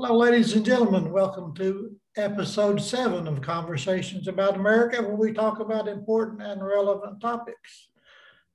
[0.00, 1.10] Hello, ladies and gentlemen.
[1.10, 7.20] Welcome to episode seven of Conversations About America, where we talk about important and relevant
[7.20, 7.88] topics.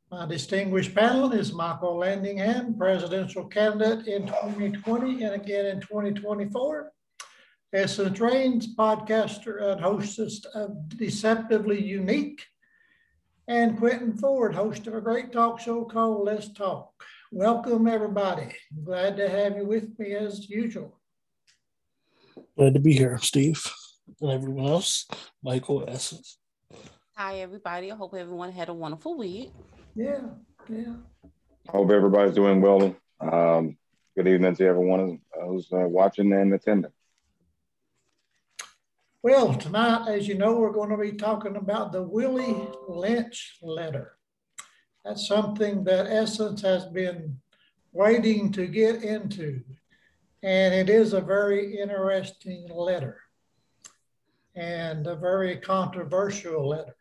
[0.09, 6.93] My distinguished panel is Michael Landingham, presidential candidate in 2020 and again in 2024.
[7.73, 12.41] Essence Reigns, podcaster and hostess of Deceptively Unique.
[13.49, 16.93] And Quentin Ford, host of a great talk show called Let's Talk.
[17.33, 18.55] Welcome, everybody.
[18.85, 21.01] Glad to have you with me as usual.
[22.55, 23.65] Glad to be here, Steve,
[24.21, 25.07] and everyone else.
[25.43, 26.37] Michael Essence.
[27.15, 27.91] Hi, everybody.
[27.91, 29.51] I hope everyone had a wonderful week.
[29.95, 30.21] Yeah,
[30.69, 30.93] yeah.
[31.69, 32.95] Hope everybody's doing well.
[33.19, 33.75] Um,
[34.15, 36.91] good evening to everyone who's uh, watching and attending.
[39.23, 44.17] Well, tonight, as you know, we're going to be talking about the Willie Lynch letter.
[45.03, 47.39] That's something that Essence has been
[47.93, 49.63] waiting to get into.
[50.43, 53.21] And it is a very interesting letter
[54.55, 56.97] and a very controversial letter.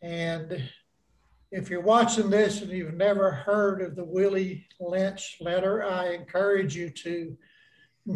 [0.00, 0.62] And
[1.50, 6.74] if you're watching this and you've never heard of the Willie Lynch letter, I encourage
[6.74, 7.36] you to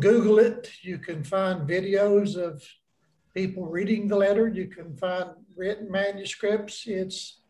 [0.00, 0.70] Google it.
[0.80, 2.64] You can find videos of
[3.34, 4.48] people reading the letter.
[4.48, 6.84] You can find written manuscripts.
[6.86, 7.42] It's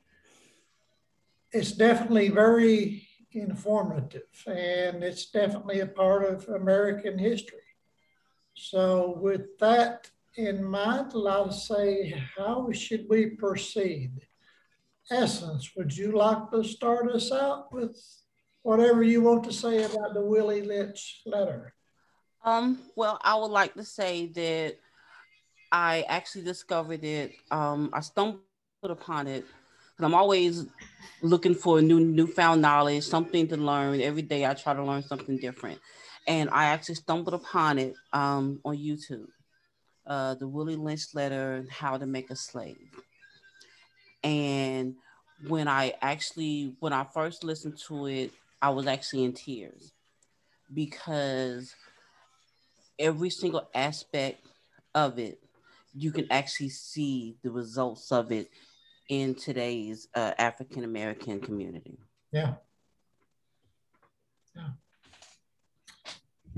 [1.53, 3.05] it's definitely very
[3.36, 7.58] informative, and it's definitely a part of American history.
[8.54, 14.12] So, with that in mind, I'll say, how should we proceed?
[15.10, 17.96] Essence, would you like to start us out with
[18.62, 21.74] whatever you want to say about the Willie Lynch letter?
[22.44, 24.76] Um, well, I would like to say that
[25.70, 27.32] I actually discovered it.
[27.50, 28.40] Um, I stumbled
[28.82, 29.44] upon it
[29.98, 30.66] I'm always
[31.22, 34.00] looking for new newfound knowledge, something to learn.
[34.00, 35.80] Every day I try to learn something different.
[36.27, 39.28] And I actually stumbled upon it um, on YouTube.
[40.06, 42.76] Uh, the Willie Lynch letter, and How to Make a Slave.
[44.22, 44.94] And
[45.48, 49.93] when I actually, when I first listened to it, I was actually in tears
[50.72, 51.75] because
[52.99, 54.47] every single aspect
[54.94, 55.38] of it,
[55.94, 58.49] you can actually see the results of it
[59.09, 61.99] in today's uh, African American community.
[62.33, 62.55] Yeah.
[64.55, 64.69] Yeah.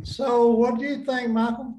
[0.05, 1.75] So, what do you think, Michael?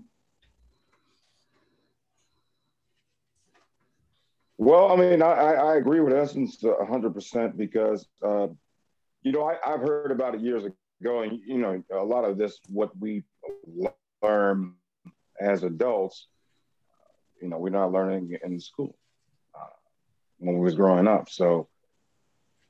[4.58, 8.48] Well, I mean, I, I agree with Essence 100% because, uh,
[9.24, 12.38] you know, I, I've heard about it years ago, and, you know, a lot of
[12.38, 13.24] this, what we
[14.22, 14.74] learn
[15.40, 16.28] as adults,
[17.42, 18.99] you know, we're not learning in school
[20.40, 21.30] when we was growing up.
[21.30, 21.68] So,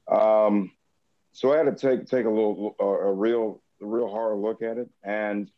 [0.08, 0.72] um,
[1.32, 4.62] so I had to take take a little a, a real a real hard look
[4.62, 5.50] at it, and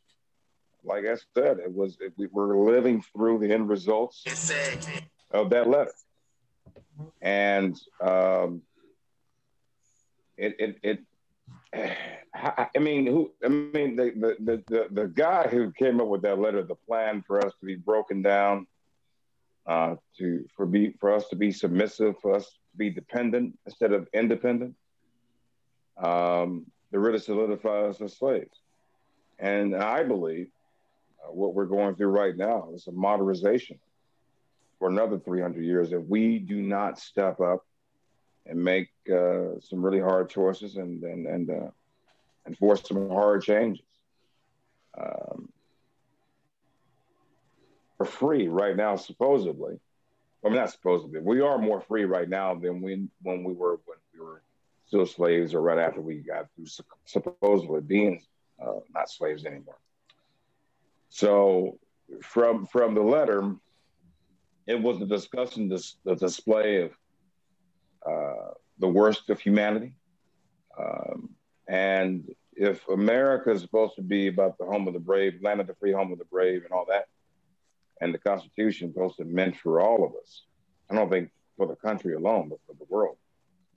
[0.84, 4.24] like I said, it was it, we were living through the end results
[5.32, 5.94] of that letter,
[7.22, 8.62] and um,
[10.38, 11.00] it it it.
[12.34, 13.32] I mean, who?
[13.44, 17.24] I mean, the, the the the guy who came up with that letter, the plan
[17.28, 18.68] for us to be broken down,
[19.68, 23.94] uh, to for be for us to be submissive, for us to be dependent instead
[23.94, 24.76] of independent.
[25.98, 28.60] Um, to really solidify us as slaves.
[29.40, 30.48] And I believe
[31.24, 33.80] uh, what we're going through right now is a modernization
[34.78, 37.66] for another 300 years if we do not step up
[38.46, 41.70] and make uh, some really hard choices and and and, uh,
[42.46, 43.86] and force some hard changes.
[45.00, 45.50] Um,
[48.06, 49.80] free right now, supposedly.
[50.44, 51.20] I mean, not supposedly.
[51.22, 54.42] We are more free right now than when when we were when we were
[54.88, 56.66] still slaves, or right after we got through
[57.06, 58.22] supposedly being
[58.62, 59.78] uh, not slaves anymore.
[61.10, 61.78] So,
[62.22, 63.56] from from the letter,
[64.68, 66.92] it was a discussion, this, the display of
[68.06, 69.94] uh, the worst of humanity,
[70.78, 71.30] um,
[71.68, 75.68] and if America is supposed to be about the home of the brave, land of
[75.68, 77.08] the free, home of the brave, and all that,
[78.02, 80.44] and the Constitution supposed to meant for all of us.
[80.90, 83.18] I don't think for the country alone, but for the world.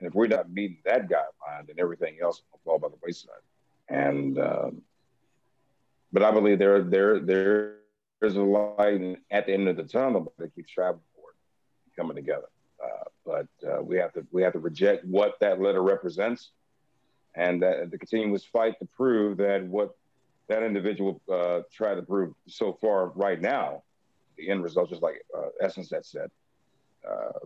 [0.00, 3.44] And if we're not meeting that guideline, then everything else will fall by the wayside.
[3.88, 4.82] And um,
[6.12, 7.74] but I believe there there there
[8.20, 11.34] there's a light at the end of the tunnel that keeps traveling forward,
[11.96, 12.48] coming together.
[12.82, 16.50] Uh, but uh, we have to we have to reject what that letter represents,
[17.34, 19.94] and that, the continuous fight to prove that what
[20.48, 23.82] that individual uh, tried to prove so far right now
[24.36, 26.30] the end result, just like uh, Essence had said,
[27.08, 27.38] uh,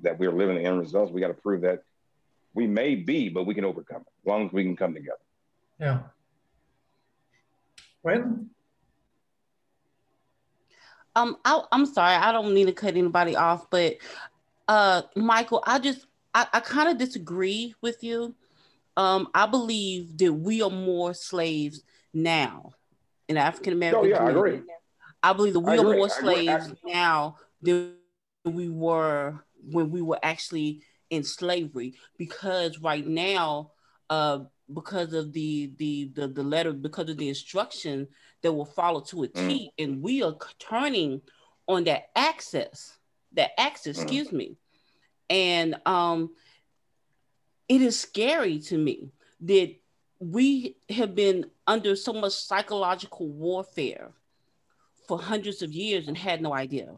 [0.00, 1.12] that we're living the end results.
[1.12, 1.82] We got to prove that
[2.54, 5.16] we may be, but we can overcome it as long as we can come together.
[5.80, 6.00] Yeah.
[8.02, 8.50] When?
[11.14, 13.96] Um, I, am sorry, I don't mean to cut anybody off, but
[14.68, 18.34] uh, Michael, I just I, I kind of disagree with you.
[18.96, 21.82] Um, I believe that we are more slaves
[22.14, 22.72] now
[23.28, 24.00] in African American.
[24.00, 24.62] Oh yeah, I agree.
[25.22, 27.94] I believe that we are more slaves now than
[28.44, 33.70] we were when we were actually in slavery because right now
[34.10, 34.40] uh
[34.72, 38.08] because of the the the, the letter because of the instruction
[38.42, 39.84] that will follow to a T mm.
[39.84, 41.20] and we are turning
[41.68, 42.98] on that access
[43.34, 44.02] that access mm.
[44.02, 44.56] excuse me
[45.30, 46.30] and um
[47.68, 49.74] it is scary to me that
[50.18, 54.12] we have been under so much psychological warfare
[55.12, 56.88] for hundreds of years and had no idea.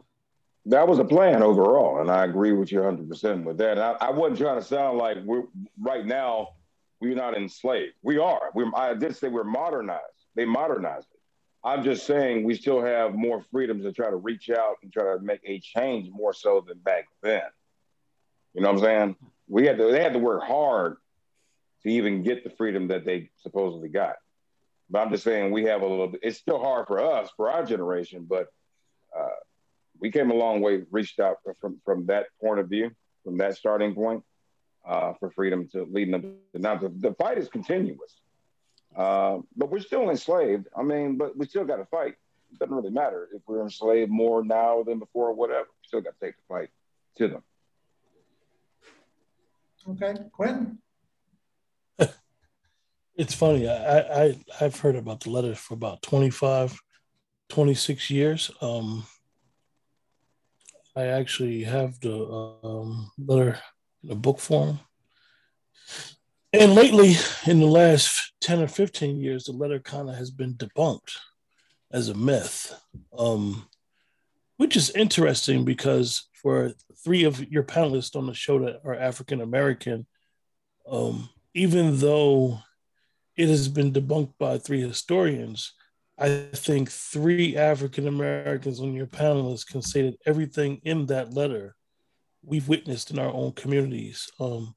[0.66, 3.76] That was a plan overall, and I agree with you 100% with that.
[3.76, 5.42] I, I, wasn't trying to sound like we're
[5.80, 6.50] right now
[7.00, 7.94] we're not enslaved.
[8.02, 8.52] We are.
[8.54, 10.02] we I did say we're modernized.
[10.36, 11.20] They modernized it.
[11.64, 15.12] I'm just saying we still have more freedoms to try to reach out and try
[15.12, 17.42] to make a change more so than back then.
[18.54, 19.16] You know what I'm saying?
[19.48, 19.90] We had to.
[19.90, 20.98] They had to work hard
[21.82, 24.14] to even get the freedom that they supposedly got.
[24.90, 27.50] But I'm just saying we have a little bit, it's still hard for us, for
[27.50, 28.48] our generation, but
[29.18, 29.28] uh,
[29.98, 32.90] we came a long way, reached out from, from that point of view,
[33.24, 34.22] from that starting point
[34.86, 36.76] uh, for freedom to leading them now.
[36.76, 38.20] The, the fight is continuous,
[38.96, 40.66] uh, but we're still enslaved.
[40.76, 42.14] I mean, but we still got to fight.
[42.52, 45.66] It doesn't really matter if we're enslaved more now than before, or whatever.
[45.82, 46.68] We still got to take the fight
[47.18, 47.42] to them.
[49.88, 50.78] Okay, Quentin
[53.16, 53.68] it's funny.
[53.68, 56.78] I, I I've heard about the letters for about 25,
[57.48, 58.50] 26 years.
[58.60, 59.04] Um,
[60.96, 63.58] I actually have the um, letter
[64.02, 64.80] in a book form.
[66.52, 67.16] And lately,
[67.46, 71.16] in the last 10 or 15 years, the letter kind of has been debunked
[71.90, 72.72] as a myth,
[73.16, 73.66] um,
[74.56, 76.72] which is interesting because for
[77.02, 80.06] three of your panelists on the show that are African American,
[80.88, 82.60] um, even though
[83.36, 85.72] it has been debunked by three historians.
[86.18, 91.74] I think three African Americans on your panelists can say that everything in that letter
[92.44, 94.74] we've witnessed in our own communities, um,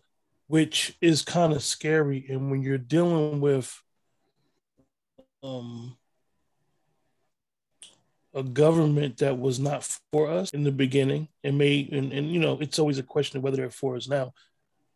[0.48, 2.26] which is kind of scary.
[2.30, 3.80] And when you're dealing with
[5.44, 5.98] um,
[8.34, 12.40] a government that was not for us in the beginning and may and, and you
[12.40, 14.32] know it's always a question of whether they're for us now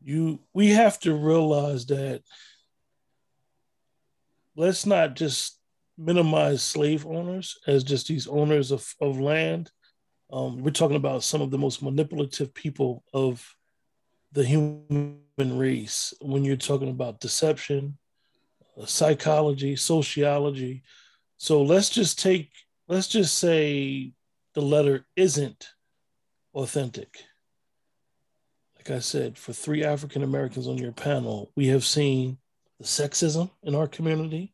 [0.03, 2.21] you we have to realize that
[4.61, 5.59] let's not just
[5.97, 9.71] minimize slave owners as just these owners of, of land.
[10.31, 13.55] Um, we're talking about some of the most manipulative people of
[14.33, 17.97] the human race when you're talking about deception,
[18.79, 20.83] uh, psychology, sociology.
[21.37, 22.51] So let's just take,
[22.87, 24.11] let's just say
[24.53, 25.69] the letter isn't
[26.53, 27.23] authentic.
[28.77, 32.37] Like I said, for three African Americans on your panel, we have seen
[32.81, 34.53] the sexism in our community.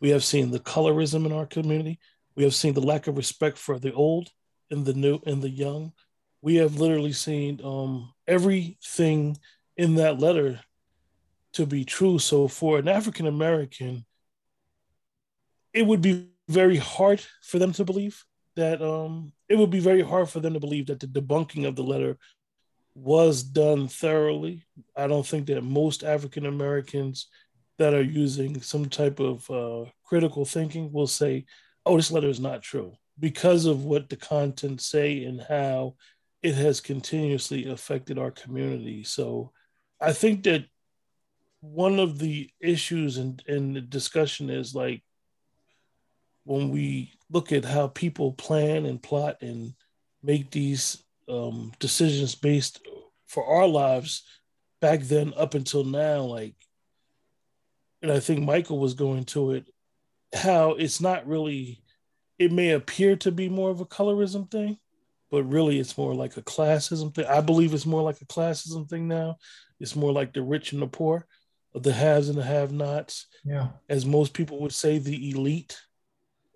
[0.00, 2.00] We have seen the colorism in our community.
[2.34, 4.30] We have seen the lack of respect for the old
[4.70, 5.92] and the new and the young.
[6.40, 9.38] We have literally seen um, everything
[9.76, 10.60] in that letter
[11.52, 12.18] to be true.
[12.18, 14.04] So for an African American,
[15.72, 18.24] it would be very hard for them to believe
[18.56, 21.76] that um, it would be very hard for them to believe that the debunking of
[21.76, 22.18] the letter
[22.94, 24.64] was done thoroughly.
[24.96, 27.28] I don't think that most African Americans
[27.82, 31.44] that are using some type of uh, critical thinking will say,
[31.84, 35.96] oh, this letter is not true because of what the content say and how
[36.44, 39.02] it has continuously affected our community.
[39.02, 39.50] So
[40.00, 40.64] I think that
[41.60, 45.02] one of the issues in, in the discussion is like
[46.44, 49.74] when we look at how people plan and plot and
[50.22, 52.86] make these um, decisions based
[53.26, 54.22] for our lives
[54.80, 56.54] back then up until now, like
[58.02, 59.66] and I think Michael was going to it,
[60.34, 61.82] how it's not really,
[62.38, 64.78] it may appear to be more of a colorism thing,
[65.30, 67.26] but really it's more like a classism thing.
[67.26, 69.36] I believe it's more like a classism thing now.
[69.80, 71.26] It's more like the rich and the poor,
[71.74, 73.26] the haves and the have nots.
[73.44, 73.68] Yeah.
[73.88, 75.80] As most people would say, the elite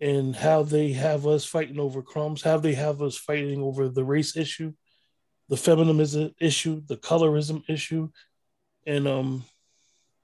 [0.01, 4.05] and how they have us fighting over crumbs, how they have us fighting over the
[4.05, 4.73] race issue,
[5.49, 8.11] the feminism issue, the colorism issue.
[8.87, 9.45] And um,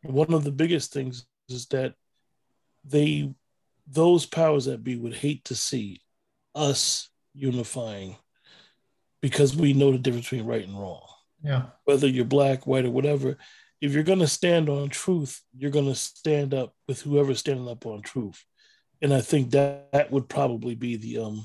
[0.02, 1.94] one of the biggest things is that
[2.84, 3.32] they
[3.86, 6.00] those powers that be would hate to see
[6.54, 8.16] us unifying
[9.20, 11.02] because we know the difference between right and wrong.
[11.42, 11.66] Yeah.
[11.84, 13.36] Whether you're black, white, or whatever,
[13.80, 17.68] if you're going to stand on truth, you're going to stand up with whoever's standing
[17.68, 18.44] up on truth.
[19.00, 21.44] And I think that, that would probably be the um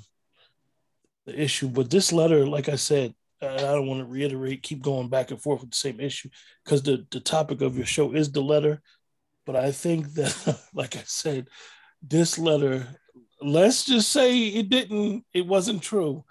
[1.25, 1.67] the issue.
[1.67, 5.41] But this letter, like I said, I don't want to reiterate, keep going back and
[5.41, 6.29] forth with the same issue
[6.63, 8.81] because the, the topic of your show is the letter.
[9.45, 11.47] But I think that, like I said,
[12.01, 12.87] this letter,
[13.41, 16.25] let's just say it didn't, it wasn't true.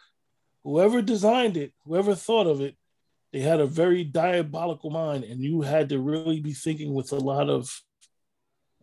[0.64, 2.76] Whoever designed it, whoever thought of it,
[3.32, 7.16] they had a very diabolical mind, and you had to really be thinking with a
[7.16, 7.70] lot of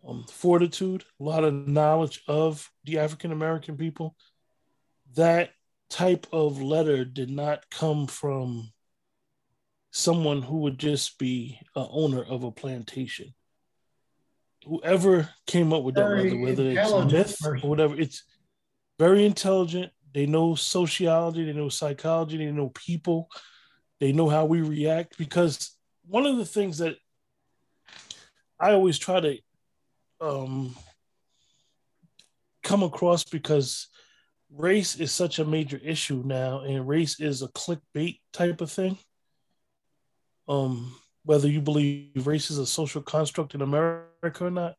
[0.08, 4.15] um, fortitude, a lot of knowledge of the African American people.
[5.15, 5.51] That
[5.93, 8.71] type of letter did not come from
[9.91, 13.35] someone who would just be a owner of a plantation.
[14.65, 17.67] Whoever came up with very that letter, whether it's myth person.
[17.67, 18.23] or whatever, it's
[18.97, 19.91] very intelligent.
[20.15, 23.29] They know sociology, they know psychology, they know people,
[24.00, 25.19] they know how we react.
[25.19, 26.95] Because one of the things that
[28.59, 29.38] I always try to
[30.19, 30.75] um,
[32.63, 33.89] come across because
[34.55, 38.98] race is such a major issue now, and race is a clickbait type of thing.
[40.48, 40.95] Um,
[41.25, 44.75] whether you believe race is a social construct in America or not,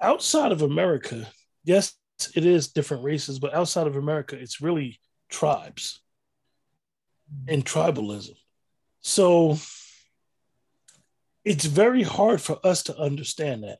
[0.00, 1.26] outside of America,
[1.64, 1.94] yes,
[2.34, 6.00] it is different races, but outside of America, it's really tribes
[7.48, 8.36] and tribalism.
[9.00, 9.56] So
[11.44, 13.78] it's very hard for us to understand that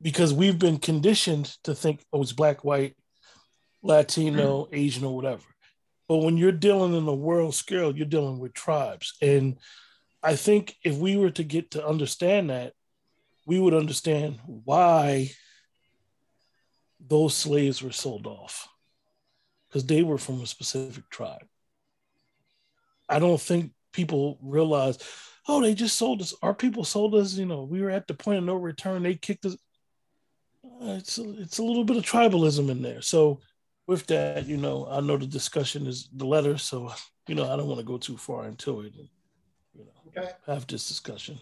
[0.00, 2.96] because we've been conditioned to think, oh, it's black, white,
[3.82, 5.42] Latino, Asian, or whatever.
[6.08, 9.14] But when you're dealing in a world scale, you're dealing with tribes.
[9.22, 9.58] And
[10.22, 12.74] I think if we were to get to understand that,
[13.46, 15.30] we would understand why
[17.00, 18.68] those slaves were sold off
[19.68, 21.46] because they were from a specific tribe.
[23.08, 24.98] I don't think people realize,
[25.48, 26.34] oh, they just sold us.
[26.42, 27.34] Our people sold us.
[27.34, 29.02] You know, we were at the point of no return.
[29.02, 29.56] They kicked us.
[30.64, 33.02] Uh, it's a, it's a little bit of tribalism in there.
[33.02, 33.40] So
[33.92, 36.92] with that, you know, I know the discussion is the letter, so
[37.28, 38.94] you know, I don't want to go too far into it.
[38.98, 39.08] And,
[39.74, 40.32] you know, okay.
[40.46, 41.38] have this discussion.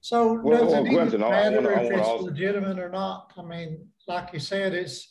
[0.00, 2.24] So well, does well, it even matter wanna, if it's also...
[2.26, 3.32] legitimate or not?
[3.36, 5.08] I mean, like you said, it's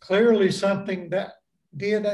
[0.00, 1.34] clearly something that
[1.76, 2.06] did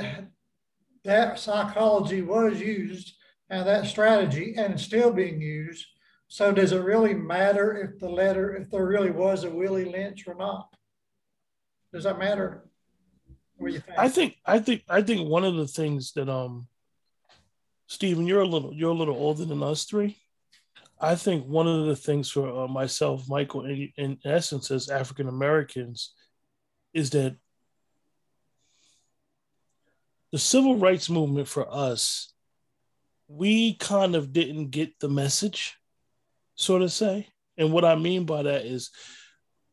[1.05, 3.15] that psychology was used
[3.49, 5.87] and that strategy and it's still being used.
[6.29, 10.27] So does it really matter if the letter, if there really was a Willie Lynch
[10.27, 10.69] or not?
[11.95, 12.66] Does that matter?
[13.57, 13.99] What do you think?
[13.99, 16.69] I think I think I think one of the things that um
[17.87, 20.17] Stephen, you're a little you're a little older than us three.
[20.99, 25.29] I think one of the things for uh, myself, Michael, in, in essence, as African
[25.29, 26.15] Americans,
[26.95, 27.37] is that
[30.33, 32.33] the civil rights movement for us,
[33.29, 35.77] we kind of didn't get the message,
[36.55, 37.29] so to say.
[37.59, 38.91] And what I mean by that is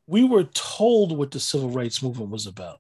[0.08, 2.80] we were told what the civil rights movement was about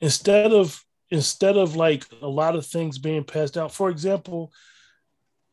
[0.00, 3.68] instead of instead of like a lot of things being passed down.
[3.68, 4.52] For example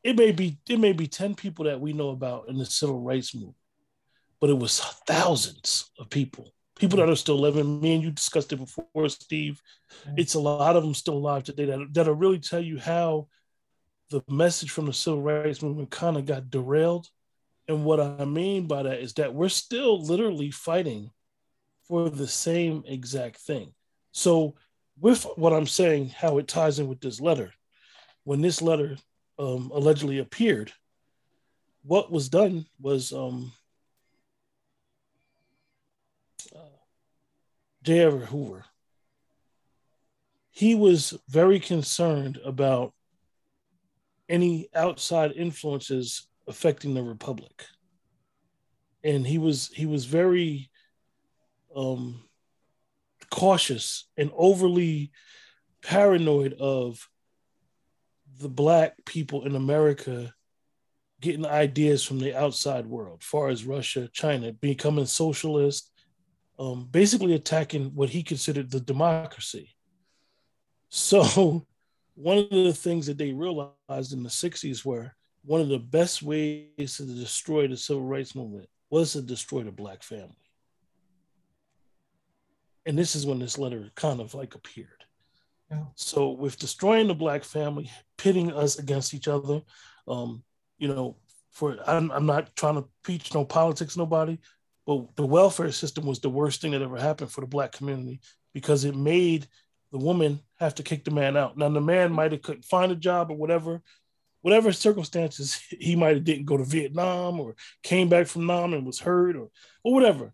[0.03, 3.00] it may be it may be 10 people that we know about in the civil
[3.00, 3.55] rights movement
[4.41, 6.53] but it was thousands of people.
[6.77, 7.79] People that are still living.
[7.79, 9.62] Me and you discussed it before steve.
[10.05, 10.15] Mm-hmm.
[10.17, 13.27] It's a lot of them still alive today that, that'll really tell you how
[14.09, 17.07] the message from the civil rights movement kind of got derailed.
[17.69, 21.12] And what i mean by that is that we're still literally fighting
[21.88, 23.73] for the same exact thing
[24.13, 24.53] so,
[25.00, 27.51] with what I'm saying, how it ties in with this letter,
[28.24, 28.96] when this letter
[29.39, 30.72] um, allegedly appeared,
[31.84, 33.51] what was done was um,
[36.55, 36.77] uh,
[37.82, 38.01] J.
[38.01, 38.65] Edgar Hoover.
[40.51, 42.93] He was very concerned about
[44.29, 47.65] any outside influences affecting the republic,
[49.03, 50.70] and he was he was very
[51.75, 52.24] um,
[53.34, 55.12] cautious and overly
[55.82, 57.10] paranoid of
[58.40, 60.32] the black people in America
[61.20, 65.90] getting ideas from the outside world, far as Russia, China, becoming socialist,
[66.60, 69.75] um, basically attacking what he considered the democracy.
[70.90, 71.66] So,
[72.13, 75.12] one of the things that they realized in the 60s were
[75.44, 79.72] one of the best ways to destroy the civil rights movement was to destroy the
[79.72, 80.42] black family
[82.86, 85.06] and this is when this letter kind of like appeared.
[85.72, 85.86] Yeah.
[85.96, 89.62] So with destroying the black family, pitting us against each other,
[90.08, 90.44] um,
[90.78, 91.18] you know,
[91.52, 94.38] for I'm, I'm not trying to preach no politics, nobody,
[94.86, 98.20] but the welfare system was the worst thing that ever happened for the black community
[98.54, 99.48] because it made
[99.92, 101.58] the woman have to kick the man out.
[101.58, 103.82] Now the man might have couldn't find a job or whatever,
[104.42, 108.86] whatever circumstances he might have didn't go to Vietnam or came back from Nam and
[108.86, 109.50] was hurt or
[109.84, 110.34] or whatever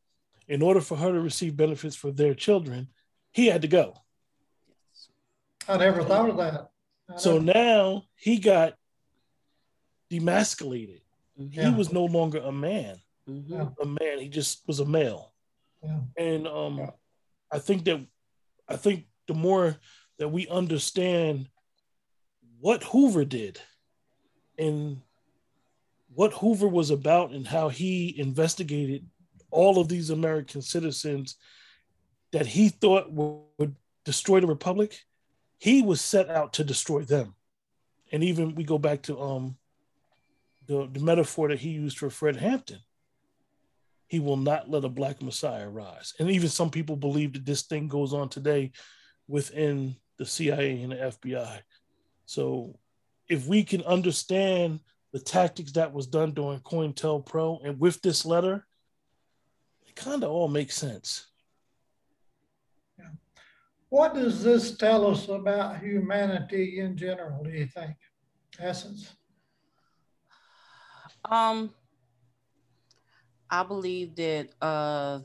[0.49, 2.89] in order for her to receive benefits for their children,
[3.31, 3.93] he had to go.
[5.67, 6.71] I never thought of that.
[7.17, 8.73] So now he got
[10.11, 11.01] demasculated.
[11.37, 11.69] Yeah.
[11.69, 12.97] He was no longer a man.
[13.29, 13.81] Mm-hmm.
[13.81, 14.19] A man.
[14.19, 15.31] He just was a male.
[15.83, 15.99] Yeah.
[16.17, 16.89] And um, yeah.
[17.51, 18.05] I think that
[18.67, 19.77] I think the more
[20.17, 21.47] that we understand
[22.59, 23.61] what Hoover did
[24.57, 25.01] and
[26.13, 29.05] what Hoover was about and how he investigated
[29.51, 31.37] all of these American citizens
[32.31, 33.75] that he thought would
[34.05, 34.99] destroy the republic,
[35.57, 37.35] he was set out to destroy them.
[38.11, 39.57] And even we go back to um
[40.67, 42.79] the, the metaphor that he used for Fred Hampton.
[44.07, 46.13] He will not let a black messiah rise.
[46.19, 48.71] And even some people believe that this thing goes on today
[49.27, 51.59] within the CIA and the FBI.
[52.25, 52.77] So
[53.27, 54.79] if we can understand
[55.11, 58.65] the tactics that was done during COINTELPRO and with this letter,
[59.89, 61.27] it kind of all makes sense.
[62.97, 63.05] Yeah.
[63.89, 67.95] What does this tell us about humanity in general, do you think?
[68.59, 69.15] Essence?
[71.25, 71.73] Um,
[73.49, 75.21] I believe that uh,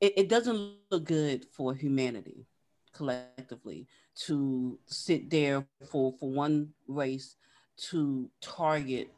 [0.00, 2.46] it, it doesn't look good for humanity
[2.92, 3.86] collectively
[4.26, 7.36] to sit there for, for one race
[7.76, 9.08] to target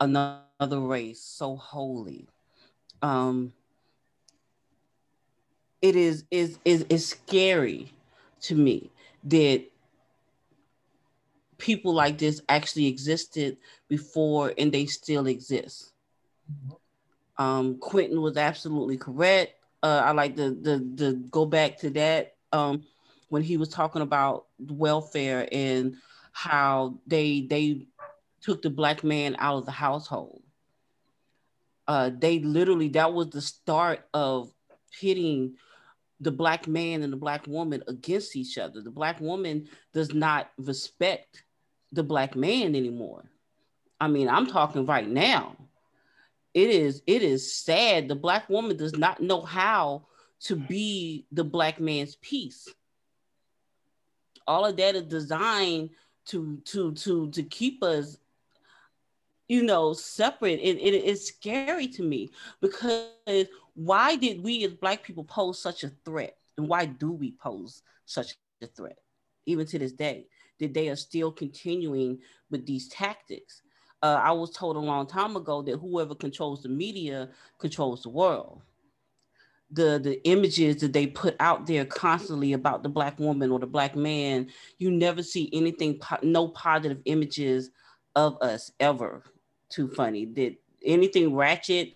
[0.00, 2.28] another race so wholly.
[3.02, 3.52] Um,
[5.82, 7.92] it is is is is scary
[8.42, 8.90] to me
[9.24, 9.64] that
[11.58, 13.56] people like this actually existed
[13.88, 15.92] before and they still exist.
[17.38, 19.54] Um, Quentin was absolutely correct.
[19.82, 22.84] Uh, I like to, the the go back to that um,
[23.28, 25.96] when he was talking about welfare and
[26.32, 27.86] how they they
[28.40, 30.42] took the black man out of the household.
[31.92, 34.50] Uh, they literally that was the start of
[34.98, 35.56] pitting
[36.20, 38.80] the black man and the black woman against each other.
[38.80, 41.44] The black woman does not respect
[41.90, 43.24] the black man anymore.
[44.00, 45.54] I mean, I'm talking right now.
[46.54, 48.08] It is it is sad.
[48.08, 50.06] The black woman does not know how
[50.44, 52.68] to be the black man's piece
[54.46, 55.90] all of that is designed
[56.26, 58.16] to to to to keep us
[59.52, 62.30] you know separate it, it, it's scary to me
[62.62, 66.38] because why did we as black people pose such a threat?
[66.56, 68.96] And why do we pose such a threat
[69.44, 70.26] even to this day
[70.58, 72.18] that they are still continuing
[72.50, 73.60] with these tactics?
[74.02, 78.08] Uh, i was told a long time ago that whoever controls the media controls the
[78.08, 78.62] world.
[79.70, 83.66] The the images that they put out there constantly about the black woman or the
[83.66, 87.70] black man you never see anything no positive images
[88.14, 89.22] of us ever
[89.72, 91.94] too funny Did anything ratchet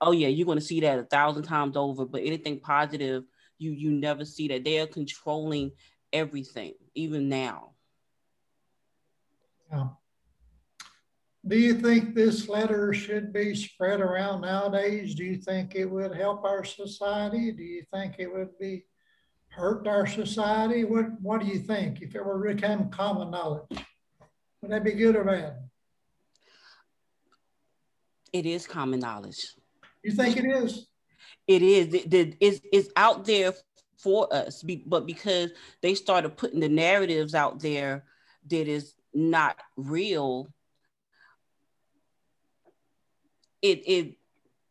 [0.00, 3.24] oh yeah you're going to see that a thousand times over but anything positive
[3.58, 5.72] you you never see that they are controlling
[6.12, 7.72] everything even now
[9.72, 9.88] yeah.
[11.46, 15.14] Do you think this letter should be spread around nowadays?
[15.14, 17.52] Do you think it would help our society?
[17.52, 18.84] Do you think it would be
[19.48, 20.84] hurt our society?
[20.84, 23.78] What What do you think if it were become common knowledge?
[24.60, 25.65] Would that be good or bad?
[28.32, 29.54] It is common knowledge.
[30.02, 30.86] You think it is?
[31.46, 31.94] It is.
[31.94, 33.54] It, it, it's, it's out there
[33.98, 38.04] for us, but because they started putting the narratives out there
[38.48, 40.48] that is not real
[43.62, 44.16] it it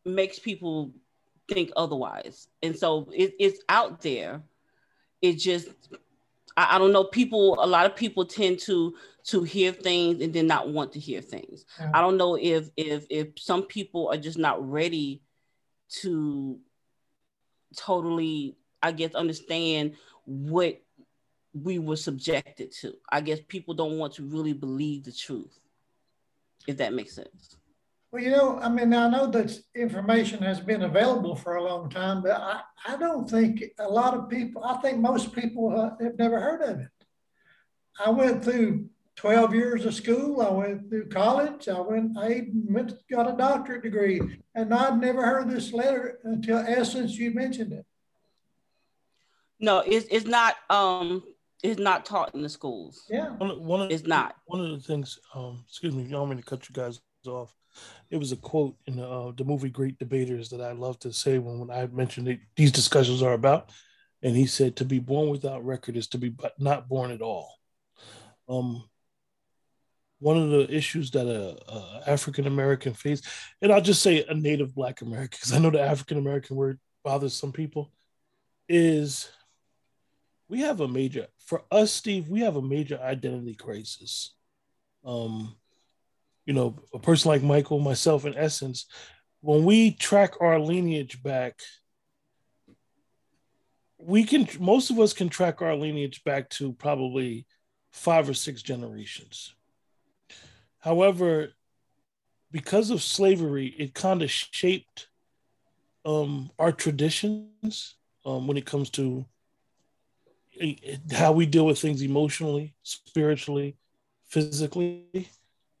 [0.04, 0.92] makes people
[1.48, 4.42] think otherwise and so it, it's out there
[5.20, 5.68] it just
[6.56, 7.04] I, I, don't know.
[7.04, 11.00] People a lot of people tend to to hear things and then not want to
[11.00, 11.64] hear things.
[11.78, 11.90] Yeah.
[11.94, 15.22] i don't know if if if some people are just not ready
[15.88, 16.58] to
[17.76, 20.80] totally i guess understand what
[21.62, 22.94] we were subjected to.
[23.10, 25.58] I guess people don't want to really believe the truth
[26.66, 27.56] if that makes sense
[28.16, 31.90] well, you know, I mean, I know that information has been available for a long
[31.90, 36.02] time, but I, I don't think a lot of people, I think most people uh,
[36.02, 36.88] have never heard of it.
[38.02, 40.40] I went through 12 years of school.
[40.40, 41.68] I went through college.
[41.68, 44.20] I went, I went, got a doctorate degree,
[44.54, 47.84] and I'd never heard this letter until Essence you mentioned it.
[49.60, 51.22] No, it's, it's not, um,
[51.62, 53.04] it's not taught in the schools.
[53.10, 53.28] Yeah.
[53.36, 54.36] One, one of, it's not.
[54.46, 57.54] One of the things, um, excuse me, you don't mean to cut you guys off
[58.10, 61.38] it was a quote in uh, the movie Great Debaters that I love to say
[61.38, 63.70] when, when I mentioned that these discussions are about.
[64.22, 67.20] And he said, "To be born without record is to be but not born at
[67.20, 67.54] all."
[68.48, 68.84] Um,
[70.18, 73.22] one of the issues that a, a African American face,
[73.60, 76.78] and I'll just say a Native Black American, because I know the African American word
[77.04, 77.92] bothers some people,
[78.68, 79.30] is
[80.48, 82.28] we have a major for us, Steve.
[82.28, 84.34] We have a major identity crisis.
[85.04, 85.54] Um,
[86.46, 88.86] you know, a person like Michael, myself, in essence,
[89.40, 91.60] when we track our lineage back,
[93.98, 97.46] we can most of us can track our lineage back to probably
[97.92, 99.54] five or six generations.
[100.78, 101.48] However,
[102.52, 105.08] because of slavery, it kind of shaped
[106.04, 109.26] um, our traditions um, when it comes to
[111.12, 113.76] how we deal with things emotionally, spiritually,
[114.28, 115.28] physically.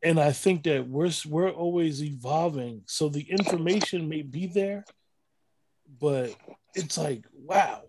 [0.02, 2.82] And I think that we're we're always evolving.
[2.86, 4.84] So the information may be there,
[6.00, 6.34] but
[6.74, 7.82] it's like, wow.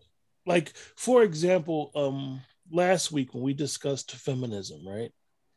[0.46, 2.42] Like, for example, um,
[2.72, 5.12] last week when we discussed feminism, right?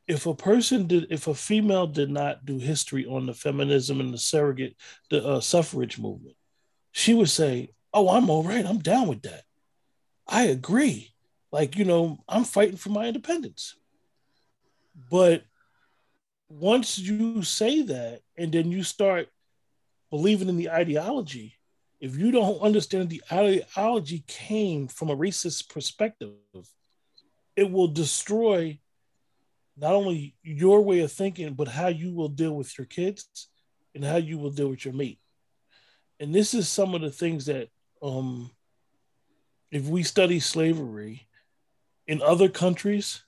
[0.09, 4.13] If a person did, if a female did not do history on the feminism and
[4.13, 4.77] the surrogate,
[5.09, 6.37] the uh, suffrage movement,
[6.91, 8.67] she would say, "Oh, I'm all right.
[8.67, 9.45] I'm down with that.
[10.27, 11.13] I agree.
[11.53, 13.77] Like, you know, I'm fighting for my independence."
[15.11, 15.45] But
[16.51, 19.29] once you say that, and then you start
[20.11, 21.57] believing in the ideology,
[22.01, 26.33] if you don't understand the ideology came from a racist perspective,
[27.55, 28.79] it will destroy
[29.77, 33.49] not only your way of thinking, but how you will deal with your kids
[33.95, 35.21] and how you will deal with your mate.
[36.19, 37.69] And this is some of the things that,
[38.03, 38.51] um,
[39.71, 41.29] if we study slavery
[42.09, 43.23] in other countries,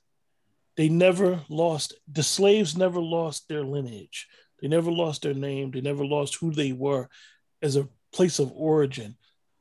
[0.76, 4.28] they never lost, the slaves never lost their lineage.
[4.61, 5.70] They never lost their name.
[5.70, 7.08] They never lost who they were
[7.61, 9.16] as a place of origin.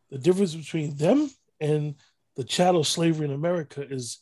[0.09, 1.95] The difference between them and
[2.35, 4.19] the chattel slavery in America is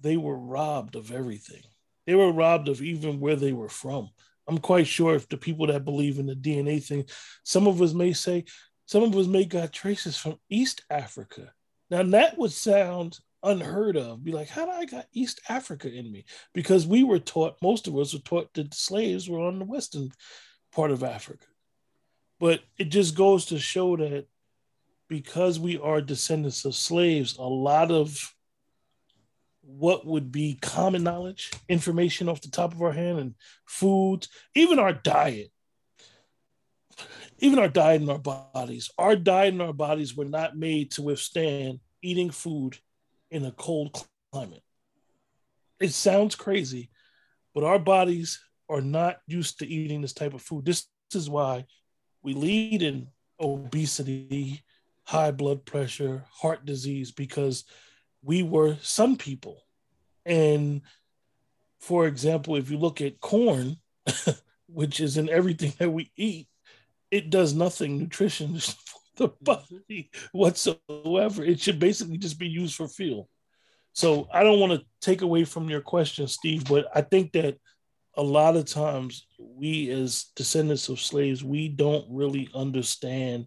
[0.00, 1.62] they were robbed of everything.
[2.06, 4.10] They were robbed of even where they were from.
[4.46, 7.04] I'm quite sure if the people that believe in the DNA thing,
[7.42, 8.44] some of us may say,
[8.86, 11.52] some of us may got traces from East Africa.
[11.90, 14.24] Now that would sound unheard of.
[14.24, 16.24] Be like, how do I got East Africa in me?
[16.54, 19.64] Because we were taught, most of us were taught that the slaves were on the
[19.64, 20.10] western
[20.72, 21.46] part of Africa.
[22.40, 24.26] But it just goes to show that
[25.08, 28.34] because we are descendants of slaves, a lot of
[29.62, 33.34] what would be common knowledge, information off the top of our hand, and
[33.66, 35.50] foods, even our diet,
[37.38, 41.02] even our diet in our bodies, our diet in our bodies were not made to
[41.02, 42.78] withstand eating food
[43.30, 44.62] in a cold climate.
[45.80, 46.90] It sounds crazy,
[47.54, 50.64] but our bodies are not used to eating this type of food.
[50.64, 51.66] This is why
[52.22, 53.08] we lead in
[53.40, 54.62] obesity,
[55.04, 57.64] high blood pressure, heart disease, because
[58.22, 59.62] we were sun people.
[60.26, 60.82] And
[61.80, 63.76] for example, if you look at corn,
[64.68, 66.48] which is in everything that we eat,
[67.10, 68.60] it does nothing nutrition
[69.18, 69.44] the mm-hmm.
[69.44, 71.44] body whatsoever.
[71.44, 73.28] It should basically just be used for fuel.
[73.92, 77.58] So I don't want to take away from your question, Steve, but I think that
[78.14, 83.46] a lot of times we as descendants of slaves, we don't really understand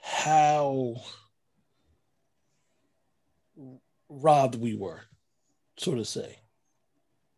[0.00, 0.96] how
[4.08, 5.02] robbed we were,
[5.76, 6.38] so to say,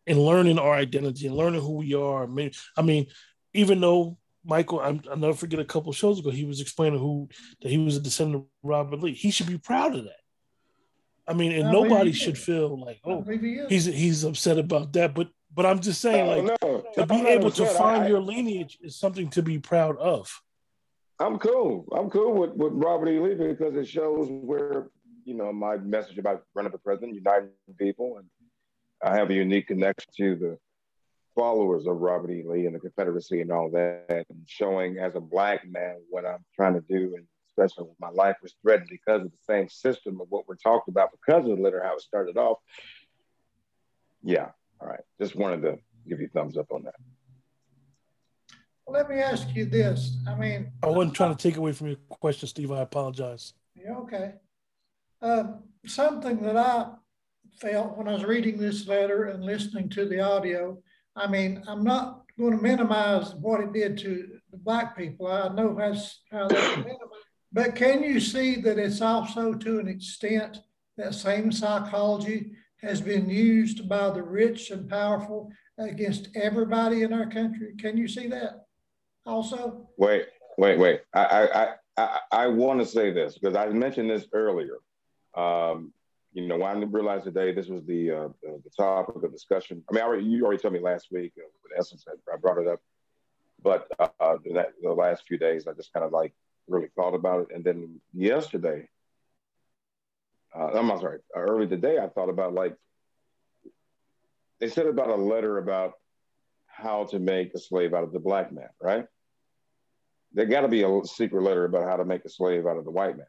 [0.05, 2.23] in learning our identity and learning who we are.
[2.23, 3.07] I mean, I mean
[3.53, 7.29] even though Michael, I'm, I'll never forget a couple shows ago, he was explaining who
[7.61, 9.13] that he was a descendant of Robert Lee.
[9.13, 10.13] He should be proud of that.
[11.27, 13.23] I mean, and nobody should feel like, oh,
[13.69, 15.13] he's he's upset about that.
[15.13, 18.79] But but I'm just saying, like, no, to be able to find I, your lineage
[18.81, 20.41] is something to be proud of.
[21.19, 21.87] I'm cool.
[21.95, 23.19] I'm cool with, with Robert E.
[23.19, 24.89] Lee because it shows where
[25.25, 28.27] you know, my message about running for president, uniting people, and
[29.03, 30.57] I have a unique connection to the
[31.41, 32.43] followers of Robert E.
[32.45, 36.45] Lee and the Confederacy and all that, and showing as a black man what I'm
[36.55, 40.21] trying to do, and especially when my life was threatened because of the same system
[40.21, 42.59] of what we're talking about because of the litter, how it started off.
[44.21, 44.49] Yeah,
[44.79, 44.99] all right.
[45.19, 46.93] Just wanted to give you thumbs up on that.
[48.85, 50.17] Well, let me ask you this.
[50.27, 52.71] I mean, I wasn't trying to take away from your question, Steve.
[52.71, 53.53] I apologize.
[53.75, 54.33] Yeah, okay.
[55.23, 56.91] Um, something that I
[57.59, 60.77] felt when I was reading this letter and listening to the audio,
[61.15, 65.27] I mean, I'm not going to minimize what it did to the black people.
[65.27, 66.85] I know that's how that
[67.51, 70.59] but can you see that it's also to an extent
[70.97, 77.29] that same psychology has been used by the rich and powerful against everybody in our
[77.29, 77.73] country?
[77.77, 78.65] Can you see that
[79.25, 79.89] also?
[79.97, 80.25] Wait,
[80.57, 81.01] wait, wait.
[81.13, 84.77] I I I, I want to say this because I mentioned this earlier.
[85.35, 85.93] Um,
[86.33, 89.83] you know, I didn't realize today this was the uh, the, the topic of discussion.
[89.89, 91.33] I mean, I already, you already told me last week.
[91.37, 92.79] Uh, with essence, I brought it up,
[93.61, 96.33] but uh, that, the last few days, I just kind of like
[96.67, 98.87] really thought about it, and then yesterday,
[100.55, 102.75] uh, I'm sorry, early today, I thought about like,
[104.59, 105.93] they said about a letter about
[106.67, 109.05] how to make a slave out of the black man, right?
[110.33, 112.85] There got to be a secret letter about how to make a slave out of
[112.85, 113.27] the white man,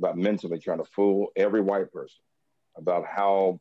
[0.00, 2.22] about mentally trying to fool every white person,
[2.76, 3.60] about how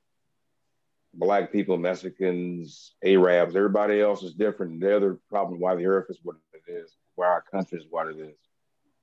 [1.13, 4.80] black people, Mexicans, Arabs, everybody else is different.
[4.80, 8.08] They're the problem why the earth is what it is, why our country is what
[8.08, 8.38] it is.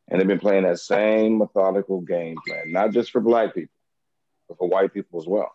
[0.09, 3.75] And they've been playing that same methodical game plan, not just for black people,
[4.49, 5.53] but for white people as well.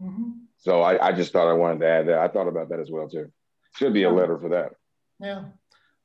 [0.00, 0.30] Mm-hmm.
[0.58, 2.18] So I, I, just thought I wanted to add that.
[2.18, 3.32] I thought about that as well too.
[3.76, 4.74] Should be a letter for that.
[5.18, 5.44] Yeah.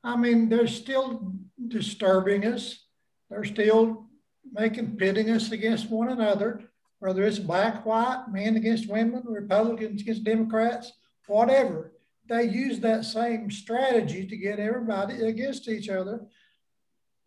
[0.02, 1.32] I mean, they're still
[1.66, 2.84] disturbing us.
[3.28, 4.07] They're still
[4.52, 6.62] making pitting us against one another,
[6.98, 10.92] whether it's black, white, men against women, Republicans against Democrats,
[11.26, 11.92] whatever.
[12.28, 16.26] They use that same strategy to get everybody against each other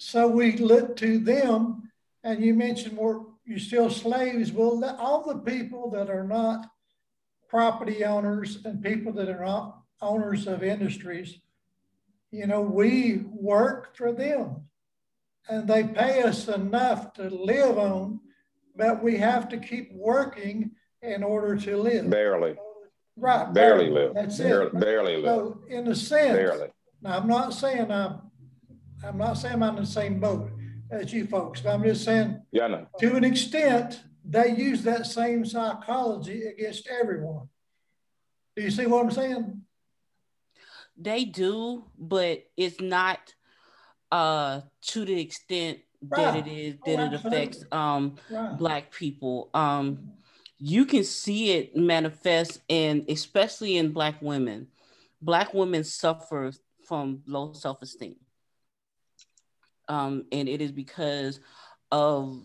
[0.03, 1.91] so we look to them,
[2.23, 4.51] and you mentioned you're still slaves.
[4.51, 6.71] Well, all the people that are not
[7.47, 11.37] property owners and people that are not owners of industries,
[12.31, 14.63] you know, we work for them
[15.49, 18.19] and they pay us enough to live on,
[18.75, 22.09] but we have to keep working in order to live.
[22.09, 22.55] Barely.
[23.17, 23.53] Right.
[23.53, 24.13] Barely, barely live.
[24.13, 24.79] That's barely, it.
[24.79, 25.25] Barely live.
[25.25, 26.67] So in a sense, barely.
[27.01, 28.21] Now I'm not saying I'm
[29.03, 30.49] I'm not saying I'm in the same boat
[30.91, 32.87] as you folks, but I'm just saying yeah, no.
[32.99, 37.49] to an extent, they use that same psychology against everyone.
[38.55, 39.61] Do you see what I'm saying?
[40.97, 43.33] They do, but it's not
[44.11, 46.17] uh to the extent right.
[46.17, 48.57] that it is that oh, it affects um right.
[48.57, 49.49] black people.
[49.53, 50.11] Um
[50.63, 54.67] you can see it manifest and especially in black women.
[55.21, 56.51] Black women suffer
[56.87, 58.15] from low self-esteem
[59.91, 61.39] um, and it is because
[61.91, 62.41] of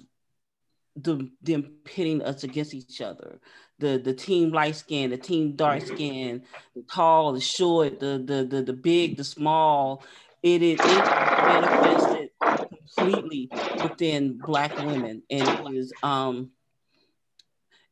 [0.96, 3.38] the them pitting us against each other.
[3.78, 6.42] The the team light skin, the team dark skin,
[6.74, 10.02] the tall, the short, the the the, the big, the small.
[10.42, 13.48] It is it manifested completely
[13.82, 16.50] within black women, and it is um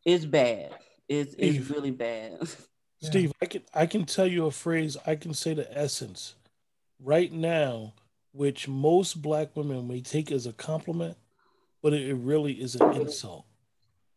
[0.04, 0.72] it's bad.
[1.08, 2.38] It's it's really bad.
[3.02, 4.96] Steve, I can I can tell you a phrase.
[5.06, 6.34] I can say the essence.
[7.00, 7.92] Right now,
[8.32, 11.16] which most black women may take as a compliment,
[11.82, 13.44] but it really is an insult.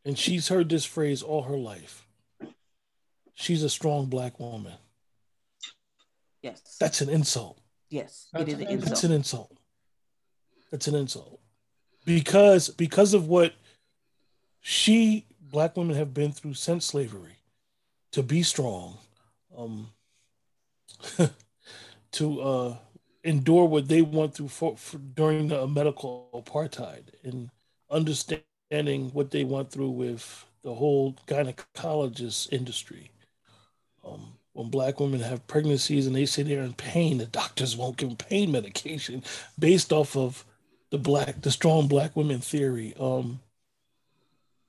[0.06, 2.08] And she's heard this phrase all her life.
[3.34, 4.74] She's a strong black woman.
[6.42, 6.78] Yes.
[6.80, 7.60] That's an insult.
[7.89, 8.89] Yes, it is an insult.
[8.89, 9.58] That's an insult.
[10.71, 11.39] That's an insult.
[12.06, 13.54] Because because of what
[14.62, 17.38] she black women have been through since slavery
[18.12, 18.97] to be strong
[19.58, 19.89] um
[22.12, 22.76] to uh
[23.23, 27.50] endure what they went through for, for, during the medical apartheid and
[27.91, 33.12] understanding what they went through with the whole gynecologist industry.
[34.06, 37.98] Um, when black women have pregnancies and they say they're in pain, the doctors won't
[37.98, 39.22] give them pain medication
[39.60, 40.43] based off of
[40.89, 42.96] the black, the strong black women theory.
[43.00, 43.39] Um,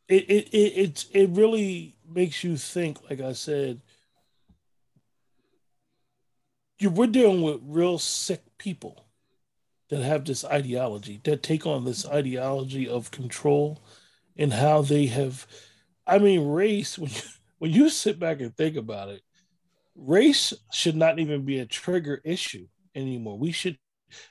[0.06, 3.80] it, it, it, it, it really makes you think, like I said,
[6.78, 9.06] you, we're dealing with real sick people
[9.88, 13.80] that have this ideology, that take on this ideology of control
[14.36, 15.46] and how they have.
[16.06, 17.22] I mean, race, when you,
[17.58, 19.22] when you sit back and think about it,
[19.98, 23.38] race should not even be a trigger issue anymore.
[23.38, 23.78] We should,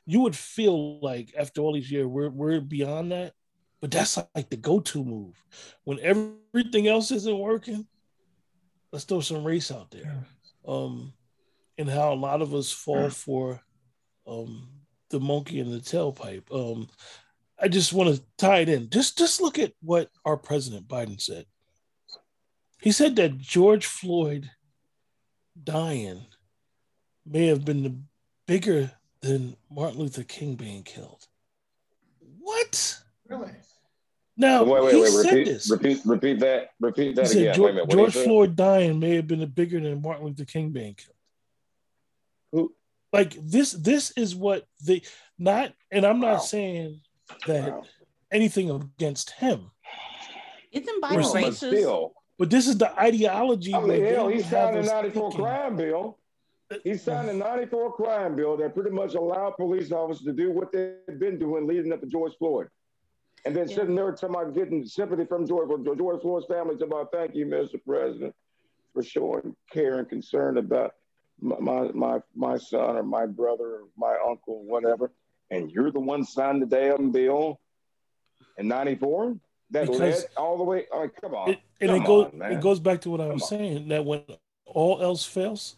[0.05, 3.33] you would feel like after all these years, we're, we're beyond that.
[3.79, 5.35] But that's like the go to move.
[5.83, 7.85] When everything else isn't working,
[8.91, 10.25] let's throw some race out there.
[10.67, 11.13] Um,
[11.77, 13.61] and how a lot of us fall for
[14.25, 14.67] um,
[15.09, 16.51] the monkey in the tailpipe.
[16.51, 16.87] Um,
[17.59, 18.89] I just want to tie it in.
[18.89, 21.45] Just just look at what our president Biden said.
[22.81, 24.49] He said that George Floyd
[25.63, 26.25] dying
[27.25, 27.95] may have been the
[28.45, 28.91] bigger
[29.21, 31.27] than Martin Luther King being killed.
[32.39, 32.99] What?
[33.27, 33.51] Really?
[34.37, 35.09] Now wait, wait, he wait.
[35.09, 35.71] said Repeat, this.
[35.71, 36.69] repeat, repeat that.
[36.79, 37.55] Repeat that he again.
[37.55, 41.15] George, minute, George Floyd dying may have been bigger than Martin Luther King being killed.
[42.51, 42.73] Who?
[43.11, 43.71] Like this.
[43.71, 45.03] This is what the
[45.39, 45.73] not.
[45.91, 46.37] And I'm not wow.
[46.37, 47.01] saying
[47.47, 47.83] that wow.
[48.31, 49.71] anything against him.
[50.71, 51.55] Isn't Biden racist?
[51.55, 53.73] Still, but this is the ideology.
[53.73, 56.17] Oh, I mean, hell, he signed a 94 crime bill.
[56.83, 60.51] He uh, signed a 94 crime bill that pretty much allowed police officers to do
[60.51, 62.67] what they've been doing leading up to George Floyd.
[63.45, 63.75] And then yeah.
[63.75, 67.45] sitting there talking about getting sympathy from George, George Floyd's family, talking about, thank you,
[67.45, 67.79] Mr.
[67.85, 68.35] President,
[68.93, 70.95] for showing care and concern about
[71.39, 75.11] my my my son or my brother or my uncle, or whatever,
[75.51, 77.59] and you're the one signed the damn bill
[78.57, 79.37] in '94.
[79.69, 80.85] that led all the way.
[80.93, 81.51] I mean, come on.
[81.51, 83.49] It, and come it goes on, it goes back to what I Come was on.
[83.49, 84.21] saying that when
[84.65, 85.75] all else fails,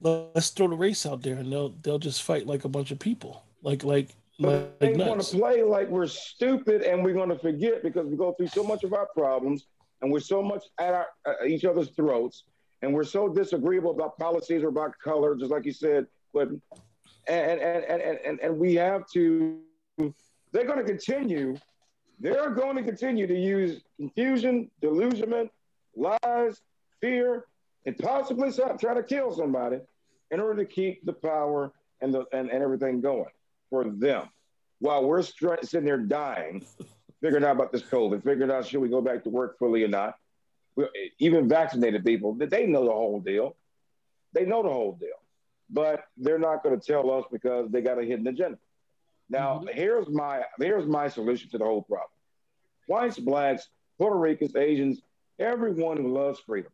[0.00, 2.98] let's throw the race out there and they'll they'll just fight like a bunch of
[2.98, 7.28] people, like like But like they want to play like we're stupid and we're going
[7.28, 9.66] to forget because we go through so much of our problems
[10.00, 12.44] and we're so much at our, uh, each other's throats
[12.82, 16.06] and we're so disagreeable about policies or about color, just like you said.
[16.34, 19.60] But and and and and, and, and we have to.
[20.52, 21.56] They're going to continue.
[22.22, 25.50] They're going to continue to use confusion, delusionment,
[25.96, 26.62] lies,
[27.00, 27.46] fear,
[27.84, 29.80] and possibly try to kill somebody
[30.30, 33.32] in order to keep the power and the and, and everything going
[33.70, 34.28] for them
[34.78, 36.64] while we're str- sitting there dying,
[37.20, 39.88] figuring out about this COVID, figuring out should we go back to work fully or
[39.88, 40.14] not.
[41.18, 43.56] Even vaccinated people, they know the whole deal.
[44.32, 45.20] They know the whole deal,
[45.68, 48.58] but they're not going to tell us because they got a hidden agenda.
[49.28, 49.68] Now, mm-hmm.
[49.76, 52.10] here's my here's my solution to the whole problem:
[52.86, 55.00] whites, blacks, Puerto Ricans, Asians,
[55.38, 56.72] everyone who loves freedom,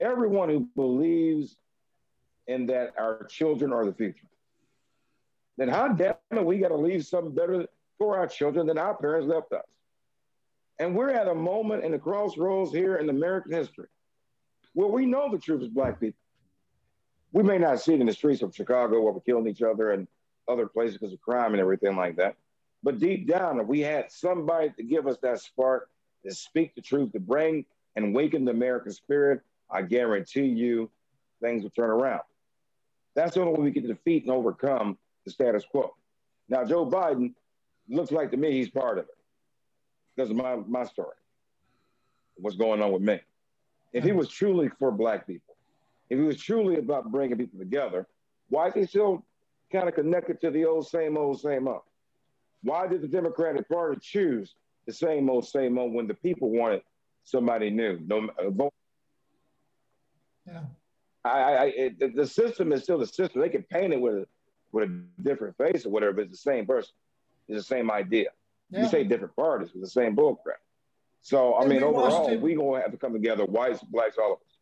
[0.00, 1.56] everyone who believes
[2.46, 4.26] in that our children are the future
[5.60, 7.66] then how damn it we got to leave something better
[7.98, 9.62] for our children than our parents left us.
[10.78, 13.88] And we're at a moment in the crossroads here in American history
[14.72, 16.18] where we know the truth is black people.
[17.32, 19.90] We may not see it in the streets of Chicago where we're killing each other
[19.90, 20.08] and
[20.50, 22.36] other places because of crime and everything like that.
[22.82, 25.88] But deep down, if we had somebody to give us that spark,
[26.24, 27.64] to speak the truth, to bring
[27.96, 30.90] and waken the American spirit, I guarantee you
[31.42, 32.22] things will turn around.
[33.14, 35.94] That's the only way we can defeat and overcome the status quo.
[36.48, 37.34] Now, Joe Biden
[37.88, 39.16] looks like to me he's part of it
[40.14, 41.16] because of my, my story,
[42.36, 43.20] what's going on with me.
[43.92, 44.18] If he mm-hmm.
[44.18, 45.56] was truly for Black people,
[46.08, 48.06] if he was truly about bringing people together,
[48.48, 49.24] why is he still
[49.70, 51.82] kind of connected to the old, same old, same old?
[52.62, 54.54] Why did the Democratic Party choose
[54.86, 56.82] the same old, same old when the people wanted
[57.24, 57.98] somebody new?
[58.06, 58.72] No, uh, vote
[60.46, 60.62] Yeah.
[61.24, 63.40] I, I, it, the- system is still the system.
[63.42, 64.26] They can paint it with a,
[64.72, 66.92] with a different face or whatever, but it's the same person.
[67.48, 68.28] It's the same idea.
[68.70, 68.82] Yeah.
[68.82, 70.60] You say different parties, it's the same bullcrap.
[71.22, 74.16] So, I And mean, overall, it- we going to have to come together, whites, blacks,
[74.18, 74.56] all of us,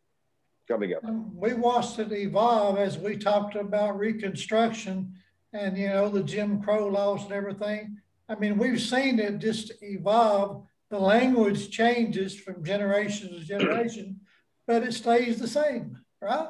[0.69, 1.07] come together.
[1.07, 5.13] Um, We watched it evolve as we talked about Reconstruction
[5.51, 7.97] and, you know, the Jim Crow laws and everything.
[8.29, 10.65] I mean, we've seen it just evolve.
[10.91, 14.21] The language changes from generation to generation,
[14.67, 16.49] but it stays the same, right?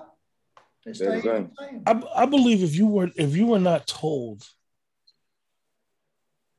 [0.86, 1.84] It Stays stays the the same.
[1.86, 2.04] same.
[2.16, 4.44] I, I believe if you were if you were not told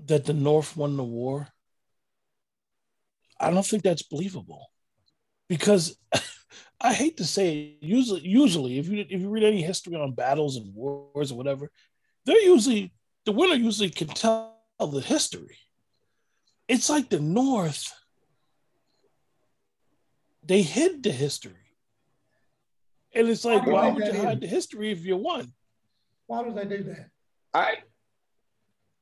[0.07, 1.49] that the North won the war,
[3.38, 4.66] I don't think that's believable.
[5.49, 5.96] Because
[6.80, 10.12] I hate to say it, usually usually if you if you read any history on
[10.14, 11.70] battles and wars or whatever,
[12.24, 12.92] they're usually
[13.26, 15.58] the winner usually can tell the history.
[16.68, 17.92] It's like the North,
[20.42, 21.52] they hid the history.
[23.14, 24.40] And it's like, Why why would you hide hid?
[24.42, 25.52] the history if you won?
[26.26, 27.10] Why do they do that?
[27.52, 27.78] I,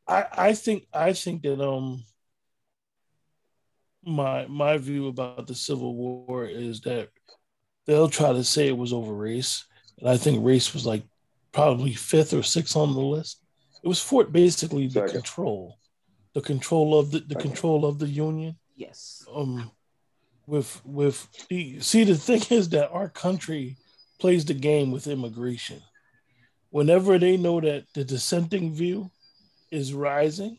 [0.07, 2.03] I I think I think that um
[4.03, 7.11] my my view about the Civil War is that
[7.89, 9.65] they'll try to say it was over race,
[9.99, 11.03] and I think race was like
[11.53, 13.43] probably fifth or sixth on the list.
[13.83, 15.13] It was for basically the Second.
[15.13, 15.79] control,
[16.35, 17.41] the control of the, the Second.
[17.41, 18.57] control of the Union.
[18.77, 19.25] Yes.
[19.35, 19.71] Um,
[20.47, 23.77] with with the see the thing is that our country
[24.21, 25.83] plays the game with immigration.
[26.71, 29.11] Whenever they know that the dissenting view
[29.71, 30.59] is rising,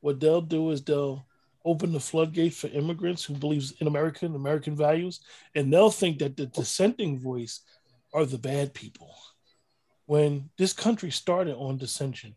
[0.00, 1.26] what they'll do is they'll
[1.64, 5.20] open the floodgates for immigrants who believes in American American values,
[5.54, 7.60] and they'll think that the dissenting voice
[8.12, 9.14] are the bad people.
[10.06, 12.34] When this country started on dissension,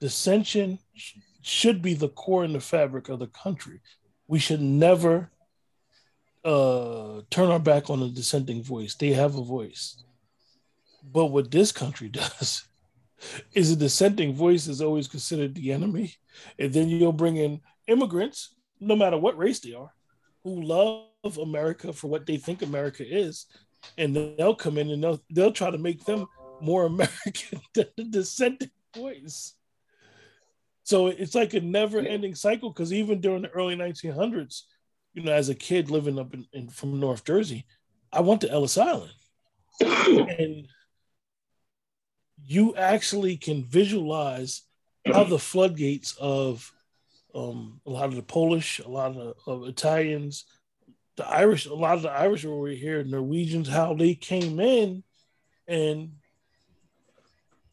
[0.00, 3.80] dissension sh- should be the core and the fabric of the country.
[4.28, 5.30] We should never
[6.44, 8.94] uh, turn our back on the dissenting voice.
[8.94, 10.02] They have a voice.
[11.02, 12.64] But what this country does
[13.54, 16.14] is a dissenting voice is always considered the enemy.
[16.58, 19.92] And then you'll bring in immigrants, no matter what race they are,
[20.44, 23.46] who love America for what they think America is.
[23.98, 26.26] And they'll come in and they'll, they'll try to make them
[26.60, 29.54] more American than the dissenting voice.
[30.84, 34.62] So it's like a never ending cycle because even during the early 1900s,
[35.14, 37.66] you know, as a kid living up in, in from North Jersey,
[38.12, 39.12] I went to Ellis Island.
[39.80, 40.68] and
[42.44, 44.62] you actually can visualize
[45.06, 46.72] how the floodgates of
[47.36, 50.44] um, a lot of the Polish, a lot of, of Italians,
[51.16, 55.04] the Irish, a lot of the Irish were over here, Norwegians, how they came in
[55.68, 56.12] and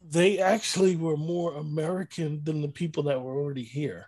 [0.06, 4.06] they actually were more American than the people that were already here.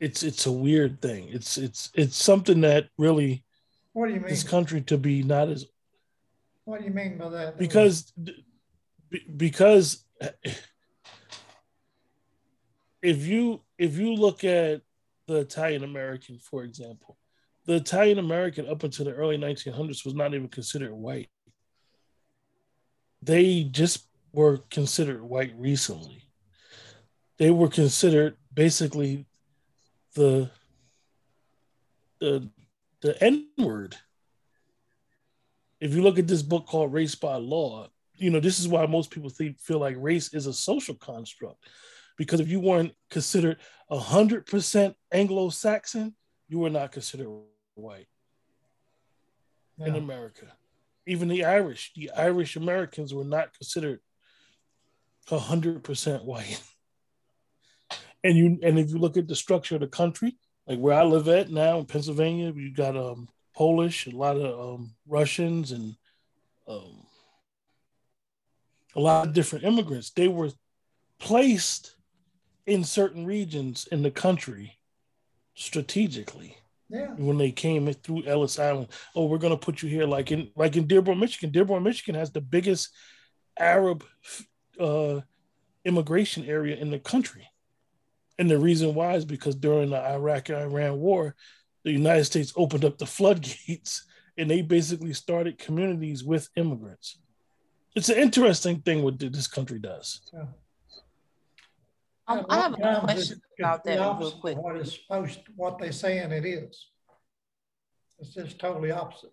[0.00, 1.28] it's it's a weird thing.
[1.30, 3.44] It's it's it's something that really
[3.92, 4.28] what do you mean?
[4.28, 5.66] This country to be not as
[6.64, 7.58] what do you mean by that?
[7.58, 8.12] Because
[9.36, 10.04] because
[13.02, 14.82] if you if you look at
[15.26, 17.16] the Italian American, for example,
[17.66, 21.28] the Italian American up until the early 1900s was not even considered white.
[23.22, 26.28] They just were considered white recently.
[27.38, 29.26] They were considered basically
[30.14, 30.50] the
[32.20, 32.48] the
[33.00, 33.96] the N word.
[35.80, 38.86] If you look at this book called Race by Law, you know this is why
[38.86, 41.66] most people think, feel like race is a social construct,
[42.16, 43.58] because if you weren't considered
[43.90, 46.14] hundred percent Anglo-Saxon,
[46.48, 47.28] you were not considered
[47.74, 48.08] white
[49.78, 49.86] yeah.
[49.86, 50.46] in America.
[51.06, 54.00] Even the Irish, the Irish Americans were not considered
[55.28, 56.62] hundred percent white.
[58.24, 60.36] and you and if you look at the structure of the country,
[60.66, 64.74] like where I live at now in Pennsylvania, you got um Polish, a lot of
[64.74, 65.94] um, Russians, and
[66.66, 67.06] um,
[68.96, 70.10] a lot of different immigrants.
[70.10, 70.50] They were
[71.20, 71.93] placed
[72.66, 74.78] in certain regions in the country
[75.54, 76.56] strategically.
[76.88, 77.14] Yeah.
[77.16, 80.50] When they came through Ellis Island, oh, we're going to put you here, like in
[80.54, 81.50] like in Dearborn, Michigan.
[81.50, 82.90] Dearborn, Michigan has the biggest
[83.58, 84.04] Arab
[84.78, 85.20] uh,
[85.84, 87.48] immigration area in the country.
[88.38, 91.34] And the reason why is because during the Iraq Iran war,
[91.84, 94.04] the United States opened up the floodgates
[94.36, 97.18] and they basically started communities with immigrants.
[97.94, 100.20] It's an interesting thing what this country does.
[100.32, 100.46] Yeah.
[102.26, 104.56] Um, I have a question about that real quick.
[104.56, 106.86] What is supposed, what they saying it is.
[108.18, 109.32] It's just totally opposite.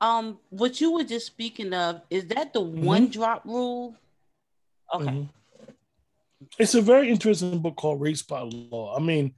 [0.00, 2.84] Um, what you were just speaking of is that the mm-hmm.
[2.84, 3.96] one drop rule?
[4.94, 5.04] Okay.
[5.06, 5.24] Mm-hmm
[6.58, 8.96] it's a very interesting book called Race by Law.
[8.96, 9.34] I mean,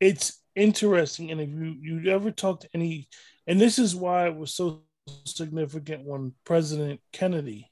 [0.00, 3.08] it's interesting, and if you you ever talk to any,
[3.46, 4.82] and this is why it was so
[5.24, 7.70] significant when President Kennedy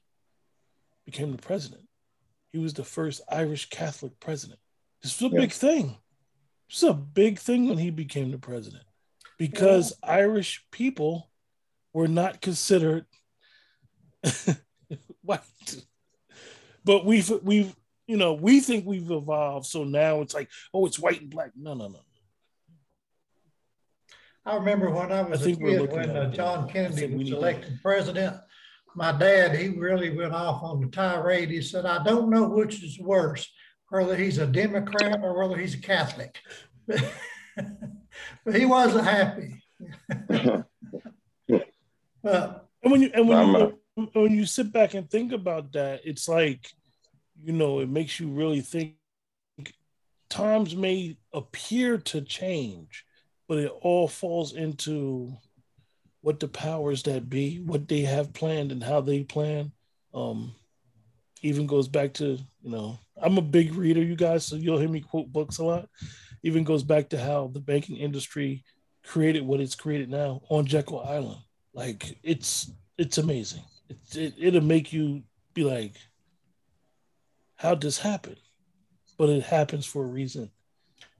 [1.05, 1.83] became the president.
[2.51, 4.59] He was the first Irish Catholic president.
[5.01, 5.41] This was a yeah.
[5.41, 5.97] big thing.
[6.69, 8.83] This was a big thing when he became the president
[9.37, 10.11] because yeah.
[10.11, 11.29] Irish people
[11.93, 13.05] were not considered
[15.21, 15.41] white.
[16.83, 17.75] But we've we've
[18.11, 19.65] you know, we think we've evolved.
[19.67, 21.51] So now it's like, oh, it's white and black.
[21.55, 21.99] No, no, no.
[24.45, 28.35] I remember when I was I a kid when uh, John Kennedy was elected president.
[28.95, 31.49] My dad, he really went off on the tirade.
[31.49, 33.49] He said, I don't know which is worse,
[33.89, 36.37] whether he's a Democrat or whether he's a Catholic.
[36.87, 39.63] but he wasn't happy.
[42.23, 43.79] but, and when you and when you,
[44.13, 46.67] when you sit back and think about that, it's like
[47.43, 48.95] you know, it makes you really think
[50.29, 53.05] times may appear to change,
[53.47, 55.35] but it all falls into
[56.21, 59.71] what the powers that be, what they have planned and how they plan.
[60.13, 60.53] Um,
[61.41, 64.89] even goes back to, you know, I'm a big reader, you guys, so you'll hear
[64.89, 65.89] me quote books a lot.
[66.43, 68.63] Even goes back to how the banking industry
[69.03, 71.39] created what it's created now on Jekyll Island.
[71.73, 73.63] Like it's it's amazing.
[73.89, 75.95] It, it it'll make you be like,
[77.55, 78.35] how this happen?
[79.17, 80.51] But it happens for a reason.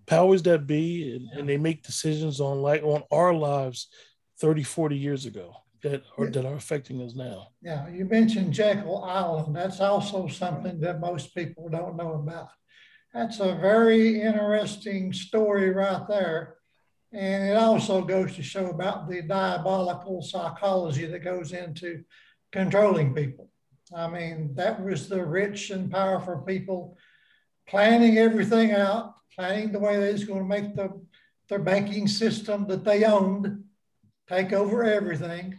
[0.08, 3.88] Powers that be, and, and they make decisions on like on our lives
[4.42, 7.50] 30, 40 years ago that are that are affecting us now.
[7.62, 9.56] Yeah, you mentioned Jekyll Island.
[9.56, 12.50] That's also something that most people don't know about.
[13.14, 16.56] That's a very interesting story right there.
[17.14, 22.04] And it also goes to show about the diabolical psychology that goes into
[22.52, 23.50] controlling people.
[23.96, 26.98] I mean, that was the rich and powerful people
[27.68, 30.90] planning everything out, planning the way they was going to make the
[31.50, 33.62] their banking system that they owned
[34.32, 35.58] take over everything.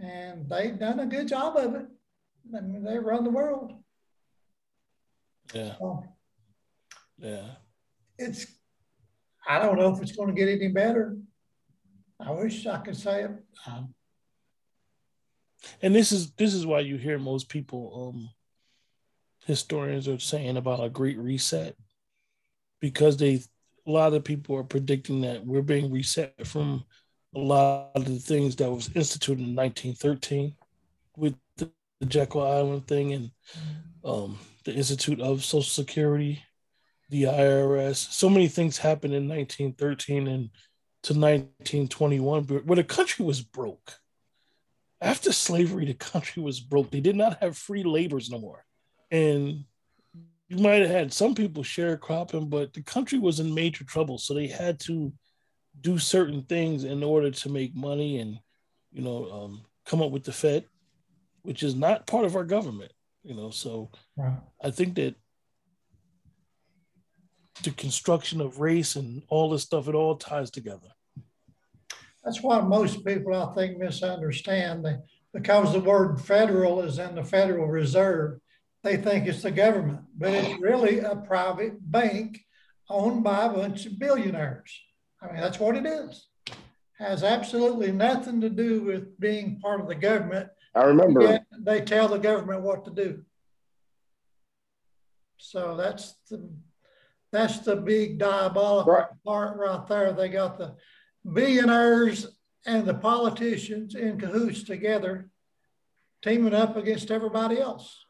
[0.00, 1.86] And they've done a good job of it.
[2.56, 3.72] I mean, they run the world.
[5.54, 5.74] Yeah.
[5.78, 6.04] So,
[7.18, 7.46] yeah.
[8.18, 8.46] It's,
[9.48, 11.16] I don't know if it's going to get any better.
[12.20, 13.30] I wish I could say it.
[13.66, 13.94] Um,
[15.82, 18.30] and this is this is why you hear most people um
[19.46, 21.76] historians are saying about a great reset
[22.80, 23.42] because they
[23.86, 26.84] a lot of people are predicting that we're being reset from
[27.34, 30.54] a lot of the things that was instituted in 1913
[31.16, 31.70] with the,
[32.06, 33.30] Jekyll Island thing and
[34.04, 36.42] um, the Institute of Social Security,
[37.08, 37.96] the IRS.
[38.12, 40.50] So many things happened in 1913 and
[41.04, 43.94] to 1921 where the country was broke
[45.00, 46.90] after slavery, the country was broke.
[46.90, 48.64] They did not have free laborers no more.
[49.10, 49.64] And
[50.48, 54.32] you might have had some people sharecropping, but the country was in major trouble, so
[54.32, 55.12] they had to
[55.80, 58.38] do certain things in order to make money and
[58.92, 60.64] you know um, come up with the Fed,
[61.42, 62.92] which is not part of our government.
[63.22, 63.90] You know, so.
[64.62, 65.16] I think that
[67.62, 70.88] the construction of race and all this stuff, it all ties together.
[72.24, 74.86] That's why most people, I think, misunderstand
[75.32, 78.40] because the word federal is in the Federal Reserve,
[78.82, 82.40] they think it's the government, but it's really a private bank
[82.88, 84.80] owned by a bunch of billionaires.
[85.22, 86.26] I mean, that's what it is.
[86.98, 90.48] Has absolutely nothing to do with being part of the government.
[90.74, 93.22] I remember they tell the government what to do.
[95.38, 96.50] So that's the
[97.32, 99.06] that's the big diabolical right.
[99.24, 100.12] part right there.
[100.12, 100.76] They got the
[101.30, 102.26] billionaires
[102.64, 105.30] and the politicians in cahoots together,
[106.22, 108.04] teaming up against everybody else.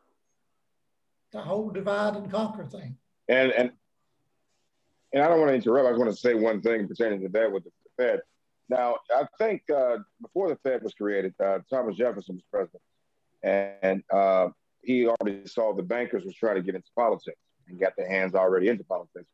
[1.33, 2.99] The whole divide and conquer thing.
[3.29, 3.73] And and
[5.17, 5.87] and I don't want to interrupt.
[5.87, 8.21] I just want to say one thing pertaining to that with the Fed.
[8.69, 12.83] Now, I think uh, before the Fed was created, uh, Thomas Jefferson was president,
[13.43, 14.49] and uh,
[14.83, 18.35] he already saw the bankers was trying to get into politics and got their hands
[18.35, 19.25] already into politics.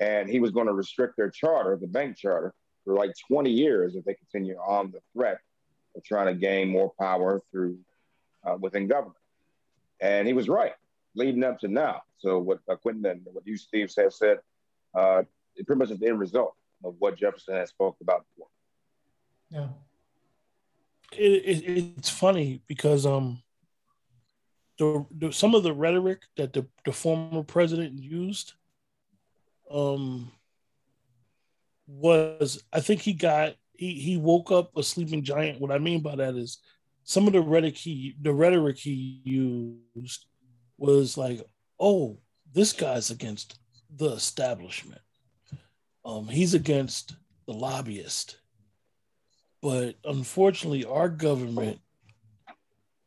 [0.00, 2.52] And he was going to restrict their charter, the bank charter,
[2.84, 5.38] for like 20 years if they continue on the threat
[5.94, 7.78] of trying to gain more power through
[8.44, 9.18] uh, within government.
[10.00, 10.72] And he was right,
[11.14, 12.02] leading up to now.
[12.18, 14.38] So what uh, Quentin and what you, Steve, have said,
[14.94, 15.22] uh,
[15.56, 18.48] it pretty much is the end result of what Jefferson has spoke about before.
[19.50, 19.68] Yeah.
[21.12, 23.42] It, it, it's funny because um
[24.78, 28.54] the, the, some of the rhetoric that the, the former president used
[29.70, 30.32] um
[31.86, 35.60] was I think he got he he woke up a sleeping giant.
[35.60, 36.58] What I mean by that is
[37.04, 40.26] some of the rhetoric he the rhetoric he used
[40.78, 41.40] was like,
[41.78, 42.18] oh,
[42.52, 43.58] this guy's against
[43.96, 45.00] the establishment.
[46.04, 47.16] Um, he's against
[47.46, 48.38] the lobbyist.
[49.62, 51.80] But unfortunately, our government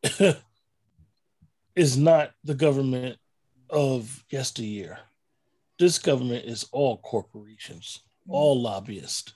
[1.76, 3.18] is not the government
[3.70, 4.98] of yesteryear.
[5.78, 9.34] This government is all corporations all lobbyists.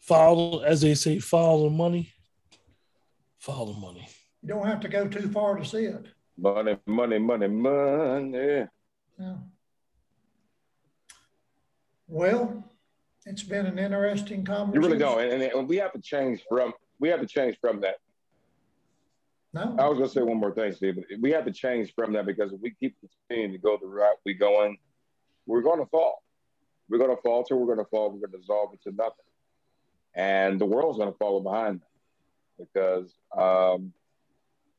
[0.00, 2.12] Follow, as they say, follow the money.
[3.38, 4.08] Follow the money.
[4.42, 6.06] You don't have to go too far to see it.
[6.38, 8.66] Money, money, money, money.
[9.18, 9.36] Yeah.
[12.08, 12.64] Well,
[13.24, 14.82] it's been an interesting conversation.
[14.82, 17.80] You really don't, and, and we have to change from we have to change from
[17.80, 17.96] that.
[19.52, 19.74] No.
[19.78, 20.98] I was going to say one more thing, Steve.
[21.20, 22.96] We have to change from that because if we keep
[23.28, 24.76] continuing to go the route we're going,
[25.46, 26.22] we're going to fall.
[26.88, 27.56] We're going to falter.
[27.56, 28.10] We're going to fall.
[28.10, 29.24] We're going to dissolve into nothing.
[30.14, 33.92] And the world's going to follow behind that because um,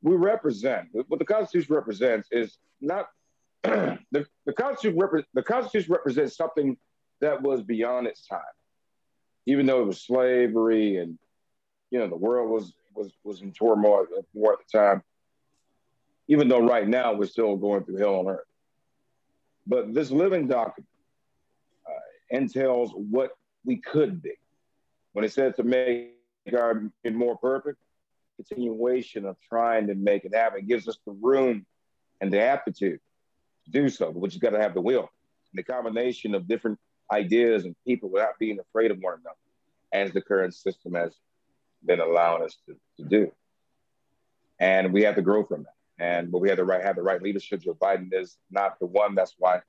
[0.01, 3.09] we represent what the Constitution represents is not
[3.63, 4.99] the, the Constitution.
[4.99, 6.77] Repre- the Constitution represents something
[7.21, 8.39] that was beyond its time,
[9.45, 11.17] even though it was slavery and
[11.91, 15.03] you know the world was was was in turmoil at the time.
[16.27, 18.45] Even though right now we're still going through hell on earth,
[19.65, 20.89] but this living document
[21.87, 23.31] uh, entails what
[23.63, 24.33] we could be.
[25.13, 26.11] When it says to make
[26.53, 27.77] our more perfect,
[28.37, 31.65] continuation of trying to make it happen it gives us the room
[32.21, 32.99] and the aptitude
[33.65, 35.09] to do so, but you got to have the will.
[35.51, 36.79] And the combination of different
[37.11, 39.35] ideas and people without being afraid of one another,
[39.93, 41.13] as the current system has
[41.85, 43.31] been allowing us to, to do.
[44.59, 45.73] And we have to grow from that.
[45.99, 47.61] And but we have the right have the right leadership.
[47.61, 49.15] Joe Biden is not the one.
[49.15, 49.61] That's why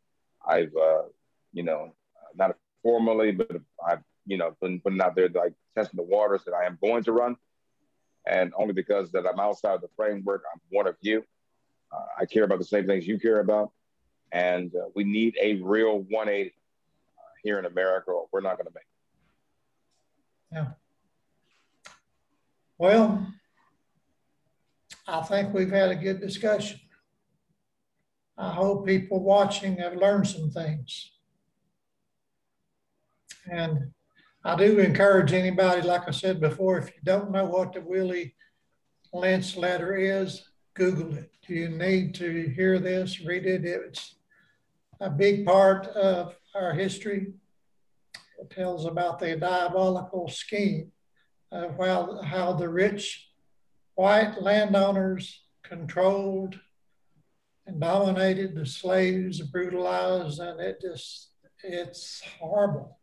[0.47, 1.05] I've uh,
[1.53, 1.95] you know
[2.37, 3.51] not formally, but
[3.87, 7.03] I've you know been putting out there like testing the waters that I am going
[7.05, 7.37] to run,
[8.27, 11.25] and only because that I'm outside the framework, I'm one of you.
[11.91, 13.73] Uh, I care about the same things you care about,
[14.31, 16.58] and uh, we need a real 180 uh,
[17.43, 18.85] here in America, or we're not going to make.
[20.51, 20.55] It.
[20.57, 20.69] Yeah.
[22.79, 23.27] Well,
[25.07, 26.81] I think we've had a good discussion.
[28.37, 31.11] I hope people watching have learned some things.
[33.51, 33.93] And
[34.45, 38.35] I do encourage anybody, like I said before, if you don't know what the Willie
[39.13, 41.33] Lynch letter is, Google it.
[41.47, 43.65] Do you need to hear this, read it.
[43.65, 44.18] It's
[45.01, 47.33] a big part of our history.
[48.41, 50.93] It tells about the diabolical scheme
[51.51, 53.29] of how, how the rich
[53.95, 56.59] white landowners controlled
[57.67, 61.31] and dominated the slaves, brutalized, and it just,
[61.63, 62.99] it's horrible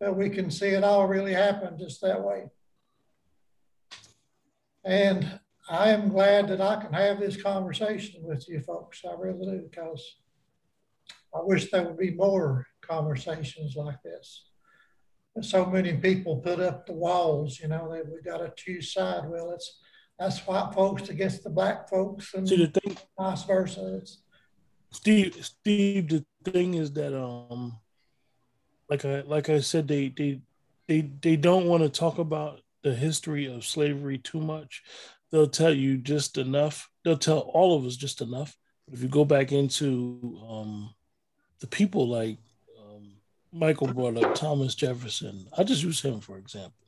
[0.00, 2.44] that we can see it all really happen just that way.
[4.84, 9.02] And I am glad that I can have this conversation with you folks.
[9.08, 10.16] I really do because
[11.34, 14.50] I wish there would be more conversations like this.
[15.40, 19.28] So many people put up the walls, you know, that we got a two side.
[19.28, 19.80] Well, it's
[20.18, 23.98] that's white folks against the black folks, and See, the thing, vice versa.
[24.00, 24.18] It's,
[24.92, 27.80] Steve, Steve, the thing is that um,
[28.88, 30.40] like I like I said, they they
[30.86, 34.84] they they don't want to talk about the history of slavery too much.
[35.32, 36.88] They'll tell you just enough.
[37.04, 38.56] They'll tell all of us just enough.
[38.92, 40.94] If you go back into um,
[41.64, 42.36] the people like
[42.78, 43.14] um,
[43.50, 46.86] Michael brought up, Thomas Jefferson, I just use him for example,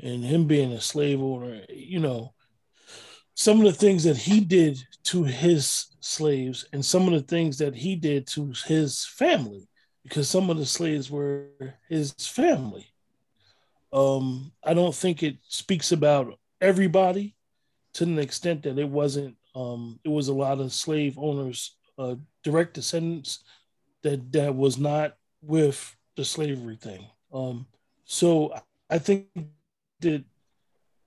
[0.00, 2.34] and him being a slave owner, you know,
[3.34, 7.58] some of the things that he did to his slaves and some of the things
[7.58, 9.68] that he did to his family
[10.02, 11.46] because some of the slaves were
[11.88, 12.88] his family.
[13.92, 17.36] Um, i don't think it speaks about everybody
[17.92, 22.16] to an extent that it wasn't um, it was a lot of slave owners uh,
[22.42, 23.44] direct descendants
[24.02, 27.06] that that was not with the slavery thing.
[27.32, 27.66] Um,
[28.04, 28.52] so
[28.90, 29.26] i think
[30.00, 30.22] that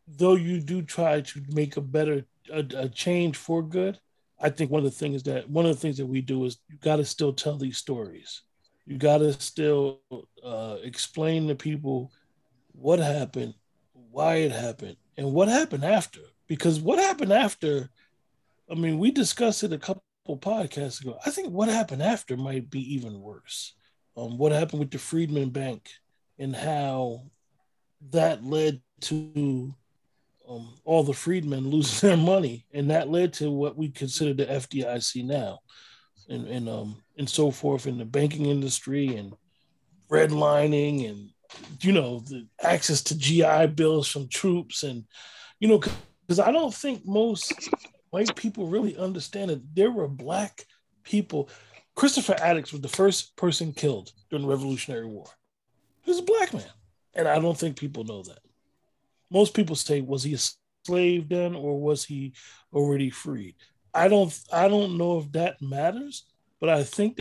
[0.08, 4.00] though you do try to make a better a, a, change for good
[4.40, 6.58] i think one of the things that one of the things that we do is
[6.68, 8.42] you got to still tell these stories.
[8.88, 10.02] You got to still
[10.44, 12.12] uh, explain to people
[12.72, 13.54] what happened
[14.12, 16.22] why it happened and what happened after.
[16.48, 17.90] Because what happened after
[18.72, 20.04] i mean we discussed it a couple
[20.34, 21.18] podcasts ago.
[21.26, 23.76] I think what happened after might be even worse.
[24.18, 25.90] Um, what happened with the freedmen bank
[26.40, 27.24] and how
[28.12, 29.74] that led to
[30.48, 34.46] um, all the freedmen losing their money, and that led to what we consider the
[34.46, 35.60] FDIC now,
[36.30, 39.34] and and um and so forth in the banking industry and
[40.10, 41.30] redlining and
[41.82, 45.04] you know the access to GI bills from troops and
[45.60, 45.82] you know
[46.22, 47.54] because I don't think most
[48.16, 50.66] white people really understand that there were black
[51.04, 51.50] people.
[51.96, 55.28] Crispus Attucks was the first person killed during the Revolutionary War.
[56.04, 56.76] He was a black man,
[57.14, 58.40] and I don't think people know that
[59.32, 60.40] most people say was he a
[60.86, 62.34] slave then or was he
[62.74, 63.56] already freed
[63.94, 66.26] i don't i don't know if that matters
[66.60, 67.18] but i think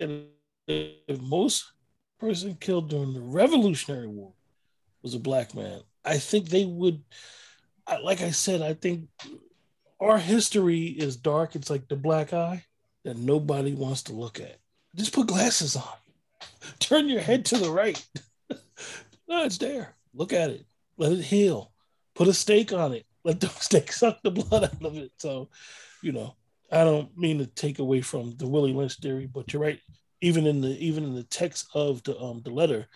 [0.00, 0.26] that
[0.66, 1.72] if most
[2.18, 4.32] person killed during the revolutionary war
[5.02, 7.02] was a black man i think they would
[8.02, 9.08] like i said i think
[10.02, 12.64] our history is dark it's like the black eye
[13.04, 14.58] that nobody wants to look at
[14.96, 15.84] just put glasses on
[16.78, 18.04] turn your head to the right
[19.28, 20.66] no it's there look at it
[21.02, 21.72] let it heal.
[22.14, 23.06] Put a stake on it.
[23.24, 25.12] Let the stake suck the blood out of it.
[25.18, 25.48] So,
[26.02, 26.36] you know,
[26.70, 29.80] I don't mean to take away from the Willie Lynch theory, but you're right.
[30.20, 32.86] Even in the even in the text of the um the letter,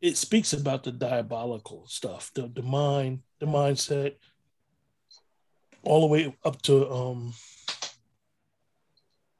[0.00, 4.14] it speaks about the diabolical stuff, the the mind, the mindset,
[5.82, 7.34] all the way up to um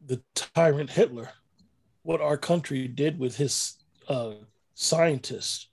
[0.04, 1.30] the tyrant Hitler,
[2.02, 3.76] what our country did with his
[4.08, 4.32] uh,
[4.74, 5.70] scientists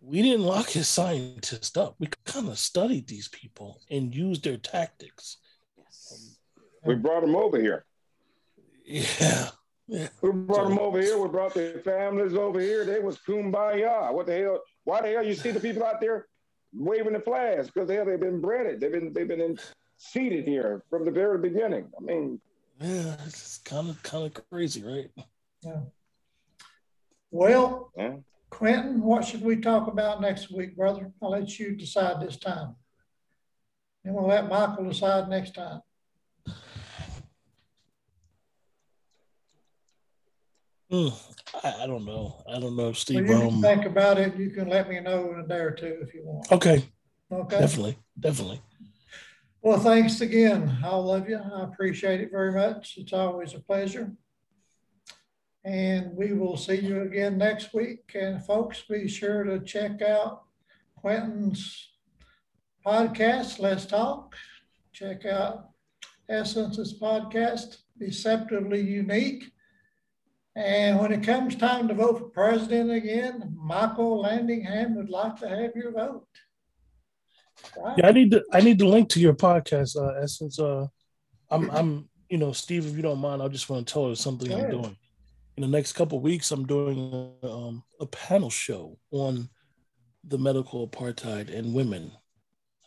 [0.00, 1.94] we didn't lock his scientists up.
[1.98, 5.38] We kind of studied these people and used their tactics.
[5.76, 6.36] Yes.
[6.84, 7.84] We brought them over here.
[8.84, 9.50] Yeah.
[9.86, 10.08] yeah.
[10.22, 11.18] We brought them over here.
[11.18, 12.84] We brought their families over here.
[12.84, 14.12] They was kumbaya.
[14.12, 14.60] What the hell?
[14.84, 16.26] Why the hell you see the people out there
[16.72, 17.68] waving the flags?
[17.68, 18.80] Because they they've been bred.
[18.80, 19.58] They've been they've been in,
[19.96, 21.86] seated here from the very beginning.
[21.98, 22.40] I mean,
[22.80, 25.10] yeah, it's kind of kind of crazy, right?
[25.62, 25.80] Yeah.
[27.30, 28.16] Well, yeah.
[28.48, 31.12] Quentin, what should we talk about next week, brother?
[31.22, 32.74] I'll let you decide this time.
[34.04, 35.82] And we'll let Michael decide next time.
[40.90, 41.12] Mm,
[41.62, 42.42] I, I, don't know.
[42.48, 43.28] I don't know if Steve.
[43.28, 44.36] Well, you um, think about it.
[44.36, 46.50] You can let me know in a day or two if you want.
[46.50, 46.84] Okay.
[47.30, 47.60] Okay.
[47.60, 47.96] Definitely.
[48.18, 48.60] Definitely.
[49.62, 51.38] Well, thanks again, I love you.
[51.38, 52.94] I appreciate it very much.
[52.96, 54.10] It's always a pleasure.
[55.64, 58.10] And we will see you again next week.
[58.14, 60.44] And folks, be sure to check out
[60.96, 61.90] Quentin's
[62.86, 64.34] podcast, Let's Talk.
[64.94, 65.68] Check out
[66.30, 69.52] Essence's podcast, Deceptively Unique.
[70.56, 75.48] And when it comes time to vote for president again, Michael Landingham would like to
[75.48, 76.26] have your vote.
[77.76, 77.98] Right.
[77.98, 80.58] Yeah, I need to I need to link to your podcast, uh, Essence.
[80.58, 80.86] Uh,
[81.50, 84.14] I'm I'm you know, Steve, if you don't mind, I just want to tell her
[84.14, 84.96] something I'm doing
[85.60, 89.50] in the next couple weeks, I'm doing a, um, a, panel show on
[90.24, 92.12] the medical apartheid and women.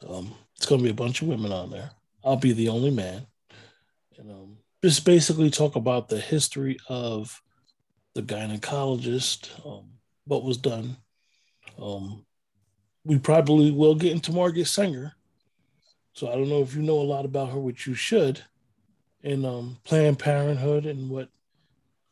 [0.07, 1.91] Um, it's going to be a bunch of women on there.
[2.23, 3.27] I'll be the only man,
[4.17, 7.43] and um, just basically talk about the history of
[8.15, 9.85] the gynecologist, um,
[10.25, 10.97] what was done.
[11.81, 12.25] Um,
[13.03, 15.13] we probably will get into Margaret Sanger.
[16.13, 18.41] So I don't know if you know a lot about her, which you should,
[19.23, 21.29] and um, Planned Parenthood and what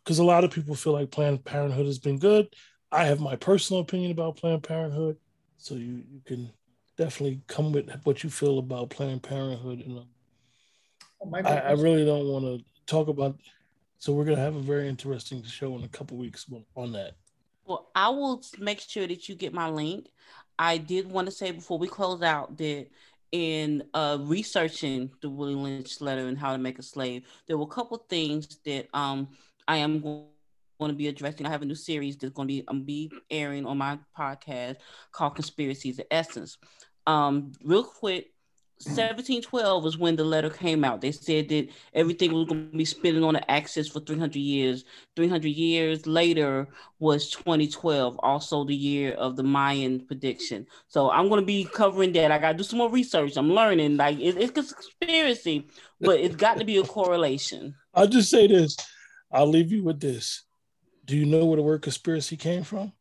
[0.04, 2.47] because a lot of people feel like Planned Parenthood has been good.
[2.91, 5.18] I have my personal opinion about Planned Parenthood,
[5.58, 6.52] so you you can
[6.97, 9.82] definitely come with what you feel about Planned Parenthood.
[9.86, 10.02] And
[11.20, 13.39] well, I, I, really don't want to talk about.
[14.02, 17.18] So we're gonna have a very interesting show in a couple weeks on that.
[17.68, 20.10] Well, I will make sure that you get my link.
[20.58, 22.88] I did want to say before we close out that
[23.32, 27.66] in uh, researching the Willie Lynch letter and how to make a slave, there were
[27.66, 29.28] a couple things that um,
[29.68, 30.26] I am going
[30.88, 31.45] to be addressing.
[31.45, 34.78] I have a new series that's going to be I'm be airing on my podcast
[35.12, 36.58] called Conspiracies of Essence.
[37.06, 38.32] Um, real quick,
[38.86, 41.02] 1712 was when the letter came out.
[41.02, 44.86] They said that everything was going to be spinning on the axis for 300 years.
[45.16, 46.68] 300 years later
[47.00, 50.66] was 2012, also the year of the Mayan prediction.
[50.88, 52.32] So I'm going to be covering that.
[52.32, 53.38] I got to do some more research.
[53.38, 53.98] I'm learning.
[53.98, 55.68] Like it, it's a conspiracy,
[56.00, 57.76] but it's got to be a correlation.
[57.94, 58.78] I'll just say this.
[59.32, 60.44] I'll leave you with this.
[61.06, 62.94] Do you know where the word conspiracy came from?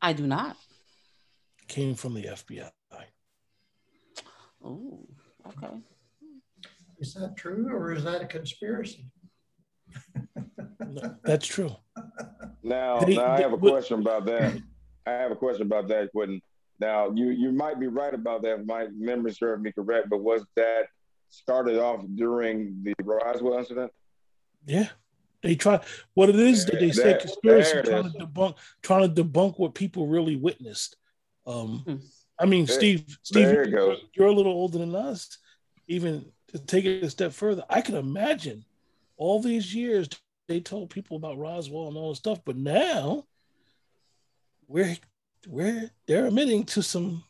[0.00, 0.56] I do not.
[1.68, 2.70] came from the FBI.
[4.64, 5.06] Oh,
[5.46, 5.74] okay.
[6.98, 9.06] Is that true or is that a conspiracy?
[10.80, 11.74] no, that's true.
[12.62, 14.60] Now, they, now I have a question about that.
[15.06, 16.40] I have a question about that, Quentin.
[16.80, 18.66] Now, you you might be right about that.
[18.66, 20.86] My memory serves me correct, but was that
[21.28, 23.92] started off during the Roswell incident?
[24.66, 24.88] Yeah,
[25.42, 25.80] they try.
[26.14, 30.06] What it is that they say conspiracy trying to debunk, trying to debunk what people
[30.06, 30.96] really witnessed.
[31.46, 31.96] Um, hmm.
[32.44, 35.38] I mean, there, Steve, Steve, you're, you're, a little older than us.
[35.88, 38.66] Even to take it a step further, I can imagine
[39.16, 40.10] all these years
[40.46, 43.24] they told people about Roswell and all this stuff, but now
[44.68, 44.94] we're
[45.48, 47.24] we're they're admitting to some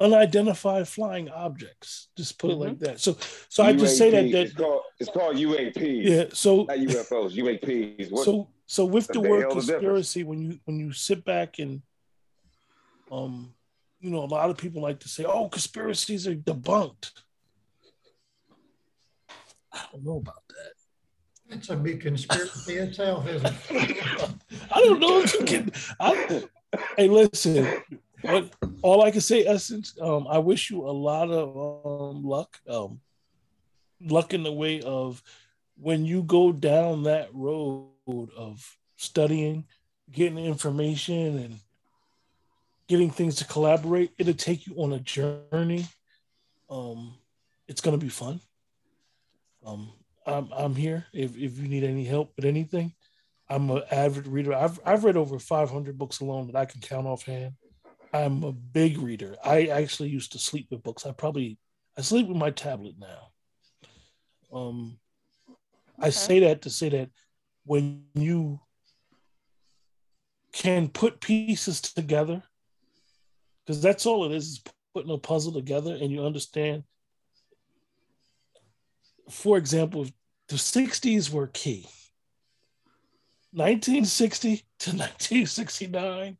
[0.00, 2.08] unidentified flying objects.
[2.16, 2.62] Just put mm-hmm.
[2.62, 2.84] it like mm-hmm.
[2.84, 3.00] that.
[3.00, 3.16] So,
[3.48, 6.04] so UAP, I just say that that it's called, it's called UAP.
[6.04, 6.24] Yeah.
[6.32, 8.10] So not UFOs, UAPs.
[8.10, 11.80] What, so, so with the word conspiracy, when you when you sit back and
[13.12, 13.54] um
[14.00, 17.12] you know, a lot of people like to say, "Oh, conspiracies are debunked."
[19.72, 21.56] I don't know about that.
[21.56, 24.02] It's a big conspiracy itself, isn't it?
[24.70, 25.72] I don't know if you can.
[25.98, 26.44] I,
[26.96, 27.82] hey, listen.
[28.22, 29.94] What, all I can say, Essence.
[30.00, 32.58] Um, I wish you a lot of um, luck.
[32.68, 33.00] Um,
[34.00, 35.22] luck in the way of
[35.76, 37.88] when you go down that road
[38.36, 39.64] of studying,
[40.10, 41.60] getting information, and
[42.88, 44.12] getting things to collaborate.
[44.18, 45.86] It'll take you on a journey.
[46.70, 47.14] Um,
[47.68, 48.40] it's gonna be fun.
[49.64, 49.92] Um,
[50.26, 52.92] I'm I'm here if, if you need any help with anything.
[53.48, 54.54] I'm an avid reader.
[54.54, 57.54] I've I've read over 500 books alone that I can count offhand.
[58.12, 59.36] I'm a big reader.
[59.44, 61.06] I actually used to sleep with books.
[61.06, 61.58] I probably
[61.96, 63.30] I sleep with my tablet now.
[64.52, 64.98] Um,
[65.48, 66.06] okay.
[66.06, 67.10] I say that to say that
[67.64, 68.60] when you
[70.52, 72.42] can put pieces together
[73.68, 74.62] because that's all it is, is
[74.94, 76.84] putting a puzzle together and you understand.
[79.28, 80.06] For example,
[80.48, 81.86] the 60s were key.
[83.52, 86.38] 1960 to 1969,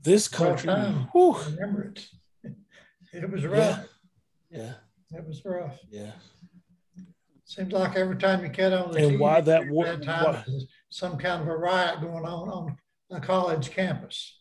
[0.00, 0.72] this country,
[1.12, 2.06] whew, remember it.
[3.12, 3.86] It was rough.
[4.50, 4.74] Yeah.
[5.10, 5.18] yeah.
[5.18, 5.78] It was rough.
[5.88, 6.12] Yeah.
[7.44, 10.44] Seems like every time you get on the and TV, why that war, why,
[10.90, 12.76] some kind of a riot going on on
[13.10, 14.36] a college campus.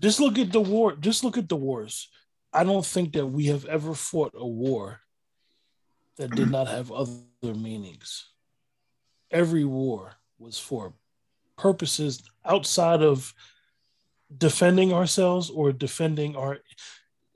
[0.00, 0.94] Just look at the war.
[0.96, 2.08] Just look at the wars.
[2.52, 5.00] I don't think that we have ever fought a war
[6.16, 8.30] that did not have other meanings.
[9.30, 10.94] Every war was for
[11.56, 13.34] purposes outside of
[14.36, 16.58] defending ourselves or defending our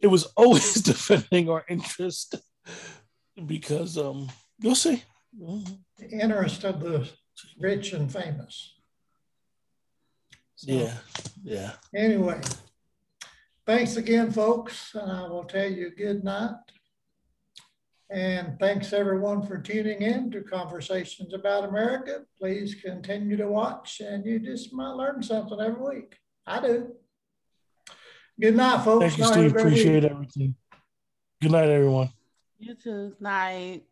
[0.01, 2.35] it was always defending our interest
[3.47, 5.03] because um you'll see
[5.99, 7.09] the interest of the
[7.61, 8.80] rich and famous
[10.61, 10.95] so, yeah,
[11.43, 11.73] yeah.
[11.97, 12.39] Anyway,
[13.65, 14.95] thanks again, folks.
[14.95, 16.55] And I will tell you good night.
[18.11, 22.25] And thanks everyone for tuning in to Conversations About America.
[22.39, 26.19] Please continue to watch, and you just might learn something every week.
[26.47, 26.93] I do.
[28.39, 29.17] Good night, folks.
[29.17, 29.57] Thank you, Steve.
[29.57, 30.57] Appreciate everything.
[31.41, 32.11] Good night, everyone.
[32.59, 33.15] You too.
[33.19, 33.85] Night.